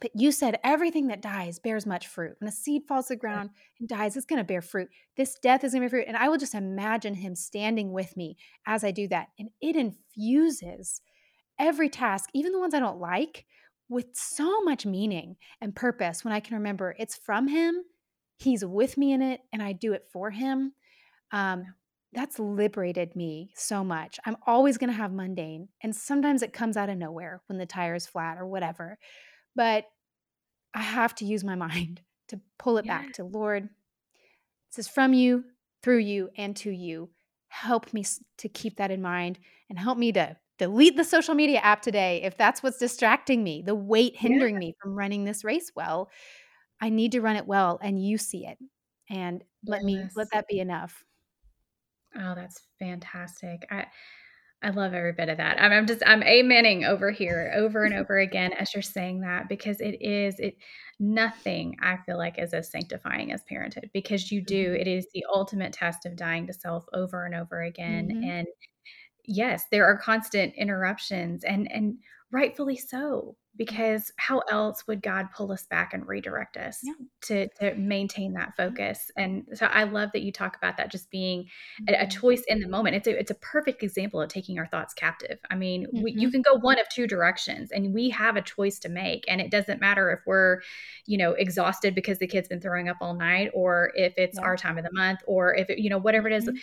But 0.00 0.10
you 0.14 0.30
said 0.30 0.58
everything 0.62 1.06
that 1.06 1.22
dies 1.22 1.58
bears 1.58 1.86
much 1.86 2.06
fruit. 2.06 2.36
When 2.38 2.48
a 2.48 2.52
seed 2.52 2.82
falls 2.86 3.06
to 3.06 3.14
the 3.14 3.18
ground 3.18 3.50
and 3.80 3.88
dies, 3.88 4.14
it's 4.16 4.26
going 4.26 4.38
to 4.38 4.44
bear 4.44 4.60
fruit. 4.60 4.88
This 5.16 5.38
death 5.40 5.64
is 5.64 5.72
going 5.72 5.82
to 5.82 5.90
bear 5.90 6.00
fruit. 6.00 6.08
And 6.08 6.18
I 6.18 6.28
will 6.28 6.36
just 6.36 6.54
imagine 6.54 7.14
him 7.14 7.34
standing 7.34 7.92
with 7.92 8.14
me 8.16 8.36
as 8.66 8.84
I 8.84 8.90
do 8.90 9.08
that. 9.08 9.28
And 9.38 9.50
it 9.62 9.74
infuses 9.74 11.00
every 11.58 11.88
task, 11.88 12.28
even 12.34 12.52
the 12.52 12.58
ones 12.58 12.74
I 12.74 12.80
don't 12.80 13.00
like, 13.00 13.46
with 13.88 14.08
so 14.14 14.60
much 14.62 14.84
meaning 14.84 15.36
and 15.60 15.74
purpose 15.74 16.24
when 16.24 16.34
I 16.34 16.40
can 16.40 16.56
remember 16.56 16.94
it's 16.98 17.16
from 17.16 17.48
him, 17.48 17.84
he's 18.38 18.64
with 18.64 18.96
me 18.96 19.12
in 19.12 19.22
it, 19.22 19.40
and 19.52 19.62
I 19.62 19.72
do 19.72 19.92
it 19.92 20.06
for 20.12 20.30
him. 20.30 20.72
Um, 21.32 21.64
that's 22.12 22.38
liberated 22.38 23.14
me 23.14 23.50
so 23.54 23.84
much. 23.84 24.18
I'm 24.24 24.36
always 24.46 24.78
going 24.78 24.90
to 24.90 24.96
have 24.96 25.12
mundane, 25.12 25.68
and 25.82 25.94
sometimes 25.94 26.42
it 26.42 26.52
comes 26.52 26.76
out 26.76 26.88
of 26.88 26.96
nowhere 26.96 27.42
when 27.46 27.58
the 27.58 27.66
tire 27.66 27.94
is 27.94 28.06
flat 28.06 28.38
or 28.38 28.46
whatever. 28.46 28.98
But 29.54 29.84
I 30.74 30.80
have 30.80 31.14
to 31.16 31.24
use 31.24 31.44
my 31.44 31.54
mind 31.56 32.00
to 32.28 32.40
pull 32.58 32.78
it 32.78 32.86
yeah. 32.86 33.02
back 33.02 33.12
to 33.14 33.24
Lord. 33.24 33.68
This 34.70 34.86
is 34.86 34.88
from 34.88 35.14
you, 35.14 35.44
through 35.82 35.98
you, 35.98 36.30
and 36.36 36.56
to 36.56 36.70
you. 36.70 37.10
Help 37.48 37.92
me 37.92 38.04
to 38.38 38.48
keep 38.48 38.76
that 38.76 38.90
in 38.90 39.00
mind 39.00 39.38
and 39.70 39.78
help 39.78 39.98
me 39.98 40.12
to 40.12 40.36
delete 40.58 40.96
the 40.96 41.04
social 41.04 41.34
media 41.34 41.58
app 41.58 41.82
today 41.82 42.22
if 42.22 42.36
that's 42.36 42.62
what's 42.62 42.78
distracting 42.78 43.42
me, 43.42 43.62
the 43.62 43.74
weight 43.74 44.16
hindering 44.16 44.54
yeah. 44.54 44.60
me 44.60 44.74
from 44.80 44.94
running 44.94 45.24
this 45.24 45.44
race 45.44 45.70
well. 45.74 46.10
I 46.80 46.88
need 46.90 47.12
to 47.12 47.20
run 47.20 47.36
it 47.36 47.46
well 47.46 47.78
and 47.82 48.02
you 48.02 48.18
see 48.18 48.46
it. 48.46 48.58
And 49.08 49.42
let 49.64 49.82
yes. 49.82 49.84
me 49.84 50.08
let 50.16 50.28
that 50.32 50.48
be 50.48 50.60
enough. 50.60 51.04
Oh, 52.16 52.34
that's 52.34 52.60
fantastic. 52.78 53.66
I 53.70 53.86
I 54.62 54.70
love 54.70 54.94
every 54.94 55.12
bit 55.12 55.28
of 55.28 55.36
that. 55.36 55.60
I'm, 55.60 55.70
I'm 55.70 55.86
just 55.86 56.02
I'm 56.06 56.22
amening 56.22 56.88
over 56.88 57.10
here 57.10 57.52
over 57.54 57.84
and 57.84 57.94
over 57.94 58.18
again 58.18 58.52
as 58.54 58.72
you're 58.74 58.82
saying 58.82 59.20
that 59.20 59.48
because 59.48 59.80
it 59.80 60.00
is 60.00 60.40
it 60.40 60.56
nothing 60.98 61.76
I 61.82 61.98
feel 61.98 62.16
like 62.16 62.38
is 62.38 62.54
as 62.54 62.70
sanctifying 62.70 63.32
as 63.32 63.42
parenthood 63.44 63.90
because 63.92 64.32
you 64.32 64.40
do 64.40 64.72
mm-hmm. 64.72 64.80
it 64.80 64.88
is 64.88 65.06
the 65.12 65.26
ultimate 65.32 65.72
test 65.72 66.06
of 66.06 66.16
dying 66.16 66.46
to 66.46 66.52
self 66.52 66.86
over 66.94 67.26
and 67.26 67.34
over 67.34 67.62
again 67.62 68.08
mm-hmm. 68.08 68.24
and 68.24 68.46
yes, 69.26 69.64
there 69.70 69.84
are 69.84 69.98
constant 69.98 70.54
interruptions 70.54 71.44
and 71.44 71.70
and 71.70 71.98
rightfully 72.30 72.76
so 72.76 73.36
because 73.56 74.12
how 74.16 74.40
else 74.50 74.86
would 74.86 75.02
God 75.02 75.28
pull 75.34 75.52
us 75.52 75.64
back 75.64 75.94
and 75.94 76.06
redirect 76.06 76.56
us 76.56 76.80
yeah. 76.82 76.92
to 77.22 77.48
to 77.60 77.74
maintain 77.76 78.34
that 78.34 78.56
focus? 78.56 79.10
And 79.16 79.44
so 79.54 79.66
I 79.66 79.84
love 79.84 80.10
that 80.12 80.22
you 80.22 80.32
talk 80.32 80.56
about 80.56 80.76
that 80.76 80.90
just 80.90 81.10
being 81.10 81.46
a, 81.88 81.92
a, 81.92 81.96
mm-hmm. 81.96 82.08
choice 82.08 82.42
in 82.48 82.60
the 82.60 82.68
moment. 82.68 82.96
It's 82.96 83.06
a 83.06 83.18
it's 83.18 83.30
a 83.30 83.36
perfect 83.36 83.82
example 83.82 84.20
of 84.20 84.28
taking 84.28 84.58
our 84.58 84.66
thoughts 84.66 84.94
captive. 84.94 85.38
I 85.50 85.56
mean, 85.56 85.86
mm-hmm. 85.86 86.02
we, 86.02 86.12
you 86.12 86.28
mm-hmm. 86.28 86.30
can 86.30 86.42
go 86.42 86.58
one 86.60 86.78
of 86.78 86.88
two 86.88 87.06
directions, 87.06 87.70
and 87.72 87.94
we 87.94 88.10
have 88.10 88.36
a 88.36 88.42
choice 88.42 88.78
to 88.80 88.88
make. 88.88 89.24
And 89.28 89.40
it 89.40 89.50
doesn't 89.50 89.80
matter 89.80 90.10
if 90.10 90.20
we're, 90.26 90.60
you 91.06 91.18
know, 91.18 91.32
exhausted 91.32 91.94
because 91.94 92.18
the 92.18 92.26
kid's 92.26 92.48
been 92.48 92.60
throwing 92.60 92.88
up 92.88 92.96
all 93.00 93.14
night, 93.14 93.50
or 93.54 93.92
if 93.94 94.14
it's 94.16 94.38
yeah. 94.38 94.44
our 94.44 94.56
time 94.56 94.78
of 94.78 94.84
the 94.84 94.92
month, 94.92 95.20
or 95.26 95.54
if 95.54 95.70
it, 95.70 95.78
you 95.78 95.90
know 95.90 95.98
whatever 95.98 96.28
it 96.28 96.34
is. 96.34 96.44
Mm-hmm 96.44 96.56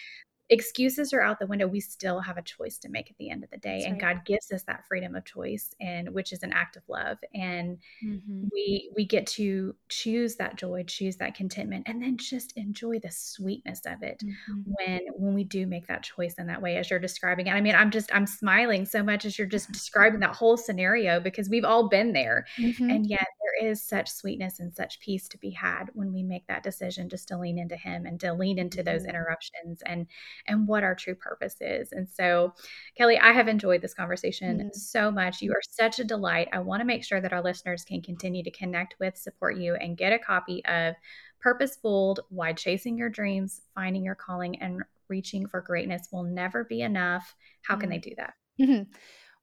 excuses 0.50 1.14
are 1.14 1.22
out 1.22 1.40
the 1.40 1.48
window 1.48 1.66
we 1.66 1.80
still 1.80 2.20
have 2.20 2.38
a 2.38 2.42
choice 2.42 2.78
to 2.78 2.90
make 2.90 3.10
at 3.10 3.18
the 3.18 3.30
end 3.30 3.44
of 3.44 3.50
the 3.50 3.58
day 3.58 3.80
That's 3.80 3.86
and 3.86 4.02
right. 4.02 4.16
god 4.16 4.26
gives 4.26 4.52
us 4.52 4.64
that 4.64 4.86
freedom 4.88 5.16
of 5.16 5.24
choice 5.24 5.74
and 5.80 6.14
which 6.14 6.34
is 6.34 6.44
an 6.44 6.52
act 6.52 6.76
of 6.76 6.84
love 6.90 7.18
and 7.34 7.78
mm-hmm. 8.06 8.48
we 8.52 8.92
we 8.96 9.06
get 9.06 9.26
to 9.28 9.74
choose 9.88 10.36
that 10.36 10.58
joy 10.58 10.84
choose 10.86 11.16
that 11.18 11.36
contentment 11.36 11.88
and 11.88 12.04
then 12.04 12.18
just 12.18 12.58
enjoy 12.58 13.00
the 13.00 13.10
sweetness 13.10 13.82
of 13.86 14.04
it 14.04 14.22
mm-hmm. 14.24 14.62
when 14.66 15.02
when 15.16 15.34
we 15.34 15.46
do 15.46 15.66
make 15.66 15.88
that 15.88 16.04
choice 16.04 16.34
in 16.36 16.48
that 16.48 16.62
way 16.62 16.76
as 16.76 16.90
you're 16.90 17.00
describing 17.00 17.48
it 17.48 17.54
i 17.54 17.62
mean 17.62 17.76
i'm 17.76 17.90
just 17.90 18.14
i'm 18.14 18.28
smiling 18.28 18.86
so 18.86 19.02
much 19.02 19.24
as 19.24 19.38
you're 19.38 19.48
just 19.48 19.72
describing 19.72 20.20
that 20.20 20.36
whole 20.36 20.58
scenario 20.58 21.22
because 21.22 21.50
we've 21.50 21.66
all 21.66 21.88
been 21.88 22.12
there 22.12 22.46
mm-hmm. 22.58 22.90
and 22.90 23.08
yet 23.08 23.28
there 23.60 23.70
is 23.70 23.82
such 23.82 24.10
sweetness 24.10 24.60
and 24.60 24.74
such 24.74 25.00
peace 25.00 25.28
to 25.30 25.38
be 25.38 25.50
had 25.52 25.86
when 25.94 26.14
we 26.14 26.24
make 26.24 26.48
that 26.48 26.64
decision 26.64 27.10
just 27.10 27.28
to 27.28 27.38
lean 27.38 27.58
into 27.58 27.76
him 27.76 28.06
and 28.06 28.20
to 28.20 28.34
lean 28.34 28.60
into 28.60 28.84
those 28.84 29.02
mm-hmm. 29.02 29.12
interruptions 29.12 29.82
and 29.86 30.08
and 30.48 30.68
what 30.68 30.84
our 30.84 30.96
true 30.96 31.16
purpose 31.16 31.56
is. 31.62 31.92
And 31.92 32.08
so, 32.08 32.54
Kelly, 32.98 33.18
I 33.18 33.32
have 33.32 33.48
enjoyed 33.48 33.82
this 33.82 33.94
conversation 33.94 34.58
mm-hmm. 34.58 34.70
so 34.74 35.12
much. 35.12 35.42
You 35.42 35.52
are 35.52 35.62
such 35.70 36.00
a 36.00 36.04
delight. 36.04 36.50
I 36.54 36.60
want 36.60 36.82
to 36.82 36.86
make 36.86 37.04
sure 37.04 37.22
that 37.22 37.34
our 37.34 37.44
listeners 37.44 37.84
can 37.84 38.02
continue 38.02 38.44
to 38.44 38.52
connect 38.52 38.96
with, 39.00 39.18
support 39.18 39.58
you, 39.58 39.76
and 39.76 39.98
get 39.98 40.14
a 40.14 40.20
copy 40.20 40.64
of 40.66 40.96
Purposefooled 41.42 42.22
Why 42.30 42.54
Chasing 42.54 42.98
Your 42.98 43.10
Dreams, 43.10 43.62
Finding 43.76 44.06
Your 44.06 44.16
Calling, 44.16 44.62
and 44.62 44.82
Reaching 45.10 45.46
for 45.46 45.62
Greatness 45.62 46.08
Will 46.12 46.24
Never 46.24 46.64
Be 46.64 46.82
Enough. 46.82 47.36
How 47.64 47.76
can 47.76 47.90
mm-hmm. 47.90 47.92
they 47.92 47.98
do 47.98 48.16
that? 48.18 48.34
Mm-hmm. 48.62 48.84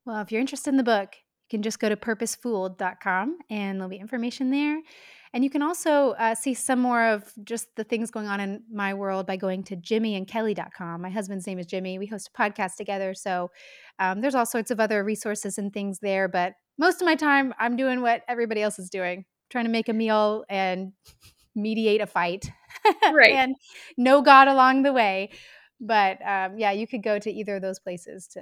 Well, 0.06 0.22
if 0.22 0.32
you're 0.32 0.40
interested 0.40 0.70
in 0.70 0.78
the 0.78 0.82
book, 0.82 1.14
can 1.50 1.62
just 1.62 1.78
go 1.78 1.88
to 1.88 1.96
purposefooled.com 1.96 3.38
and 3.50 3.78
there'll 3.78 3.90
be 3.90 3.96
information 3.96 4.50
there. 4.50 4.80
And 5.32 5.44
you 5.44 5.50
can 5.50 5.62
also 5.62 6.10
uh, 6.12 6.34
see 6.34 6.54
some 6.54 6.80
more 6.80 7.04
of 7.04 7.32
just 7.44 7.68
the 7.76 7.84
things 7.84 8.10
going 8.10 8.26
on 8.26 8.40
in 8.40 8.62
my 8.72 8.94
world 8.94 9.26
by 9.26 9.36
going 9.36 9.62
to 9.64 9.76
jimmyandkelly.com. 9.76 11.02
My 11.02 11.10
husband's 11.10 11.46
name 11.46 11.58
is 11.58 11.66
Jimmy. 11.66 11.98
We 11.98 12.06
host 12.06 12.30
a 12.34 12.40
podcast 12.40 12.76
together. 12.76 13.14
So 13.14 13.50
um, 13.98 14.20
there's 14.20 14.34
all 14.34 14.46
sorts 14.46 14.70
of 14.72 14.80
other 14.80 15.04
resources 15.04 15.58
and 15.58 15.72
things 15.72 16.00
there. 16.00 16.26
But 16.26 16.54
most 16.78 17.00
of 17.00 17.06
my 17.06 17.14
time, 17.14 17.54
I'm 17.60 17.76
doing 17.76 18.00
what 18.00 18.22
everybody 18.28 18.62
else 18.62 18.78
is 18.78 18.90
doing 18.90 19.24
trying 19.50 19.64
to 19.64 19.70
make 19.70 19.88
a 19.88 19.92
meal 19.92 20.44
and 20.48 20.92
mediate 21.54 22.00
a 22.00 22.06
fight. 22.06 22.50
Right. 23.12 23.32
and 23.32 23.56
know 23.98 24.22
God 24.22 24.48
along 24.48 24.84
the 24.84 24.92
way. 24.92 25.30
But 25.80 26.18
um, 26.26 26.56
yeah, 26.56 26.70
you 26.70 26.86
could 26.86 27.02
go 27.02 27.18
to 27.18 27.30
either 27.30 27.56
of 27.56 27.62
those 27.62 27.78
places 27.78 28.26
to 28.28 28.40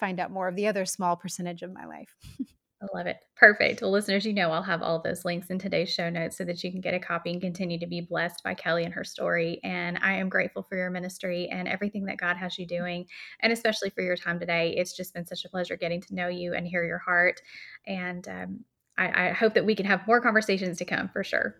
find 0.00 0.18
out 0.18 0.30
more 0.30 0.48
of 0.48 0.56
the 0.56 0.66
other 0.66 0.84
small 0.84 1.14
percentage 1.14 1.62
of 1.62 1.72
my 1.72 1.84
life. 1.84 2.16
I 2.82 2.86
love 2.96 3.06
it. 3.06 3.18
Perfect. 3.36 3.82
Well, 3.82 3.90
listeners, 3.90 4.24
you 4.24 4.32
know 4.32 4.50
I'll 4.50 4.62
have 4.62 4.82
all 4.82 5.02
those 5.02 5.26
links 5.26 5.50
in 5.50 5.58
today's 5.58 5.90
show 5.90 6.08
notes 6.08 6.38
so 6.38 6.44
that 6.44 6.64
you 6.64 6.72
can 6.72 6.80
get 6.80 6.94
a 6.94 6.98
copy 6.98 7.30
and 7.30 7.40
continue 7.40 7.78
to 7.78 7.86
be 7.86 8.00
blessed 8.00 8.42
by 8.42 8.54
Kelly 8.54 8.84
and 8.84 8.94
her 8.94 9.04
story. 9.04 9.60
And 9.62 9.98
I 10.02 10.14
am 10.14 10.30
grateful 10.30 10.62
for 10.62 10.76
your 10.76 10.88
ministry 10.88 11.50
and 11.52 11.68
everything 11.68 12.06
that 12.06 12.16
God 12.16 12.38
has 12.38 12.58
you 12.58 12.66
doing, 12.66 13.04
and 13.40 13.52
especially 13.52 13.90
for 13.90 14.02
your 14.02 14.16
time 14.16 14.40
today. 14.40 14.74
It's 14.78 14.96
just 14.96 15.12
been 15.12 15.26
such 15.26 15.44
a 15.44 15.50
pleasure 15.50 15.76
getting 15.76 16.00
to 16.00 16.14
know 16.14 16.28
you 16.28 16.54
and 16.54 16.66
hear 16.66 16.82
your 16.82 16.98
heart. 16.98 17.42
And 17.86 18.26
um, 18.28 18.64
I, 18.96 19.28
I 19.28 19.32
hope 19.32 19.52
that 19.54 19.66
we 19.66 19.74
can 19.74 19.84
have 19.84 20.06
more 20.06 20.22
conversations 20.22 20.78
to 20.78 20.86
come 20.86 21.10
for 21.10 21.22
sure. 21.22 21.56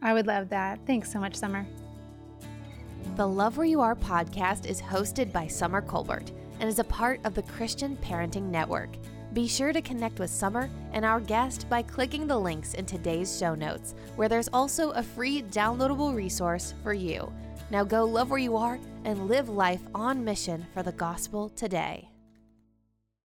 I 0.00 0.14
would 0.14 0.26
love 0.26 0.48
that. 0.48 0.80
Thanks 0.86 1.12
so 1.12 1.20
much, 1.20 1.36
Somer. 1.36 1.66
The 3.16 3.28
Love 3.28 3.58
Where 3.58 3.66
You 3.66 3.82
Are 3.82 3.94
podcast 3.94 4.64
is 4.64 4.80
hosted 4.80 5.32
by 5.32 5.48
Somer 5.48 5.82
Colbert 5.82 6.32
and 6.62 6.68
is 6.68 6.78
a 6.78 6.84
part 6.84 7.20
of 7.24 7.34
the 7.34 7.42
Christian 7.42 7.96
Parenting 7.96 8.44
Network. 8.44 8.90
Be 9.32 9.48
sure 9.48 9.72
to 9.72 9.82
connect 9.82 10.20
with 10.20 10.30
Somer 10.30 10.70
and 10.92 11.04
our 11.04 11.18
guest 11.18 11.68
by 11.68 11.82
clicking 11.82 12.28
the 12.28 12.38
links 12.38 12.74
in 12.74 12.86
today's 12.86 13.36
show 13.36 13.56
notes, 13.56 13.96
where 14.14 14.28
there's 14.28 14.48
also 14.52 14.92
a 14.92 15.02
free 15.02 15.42
downloadable 15.42 16.14
resource 16.14 16.72
for 16.84 16.94
you. 16.94 17.32
Now 17.70 17.82
go 17.82 18.04
love 18.04 18.30
where 18.30 18.38
you 18.38 18.56
are 18.56 18.78
and 19.04 19.26
live 19.26 19.48
life 19.48 19.82
on 19.92 20.24
mission 20.24 20.64
for 20.72 20.84
the 20.84 20.92
gospel 20.92 21.48
today. 21.48 22.11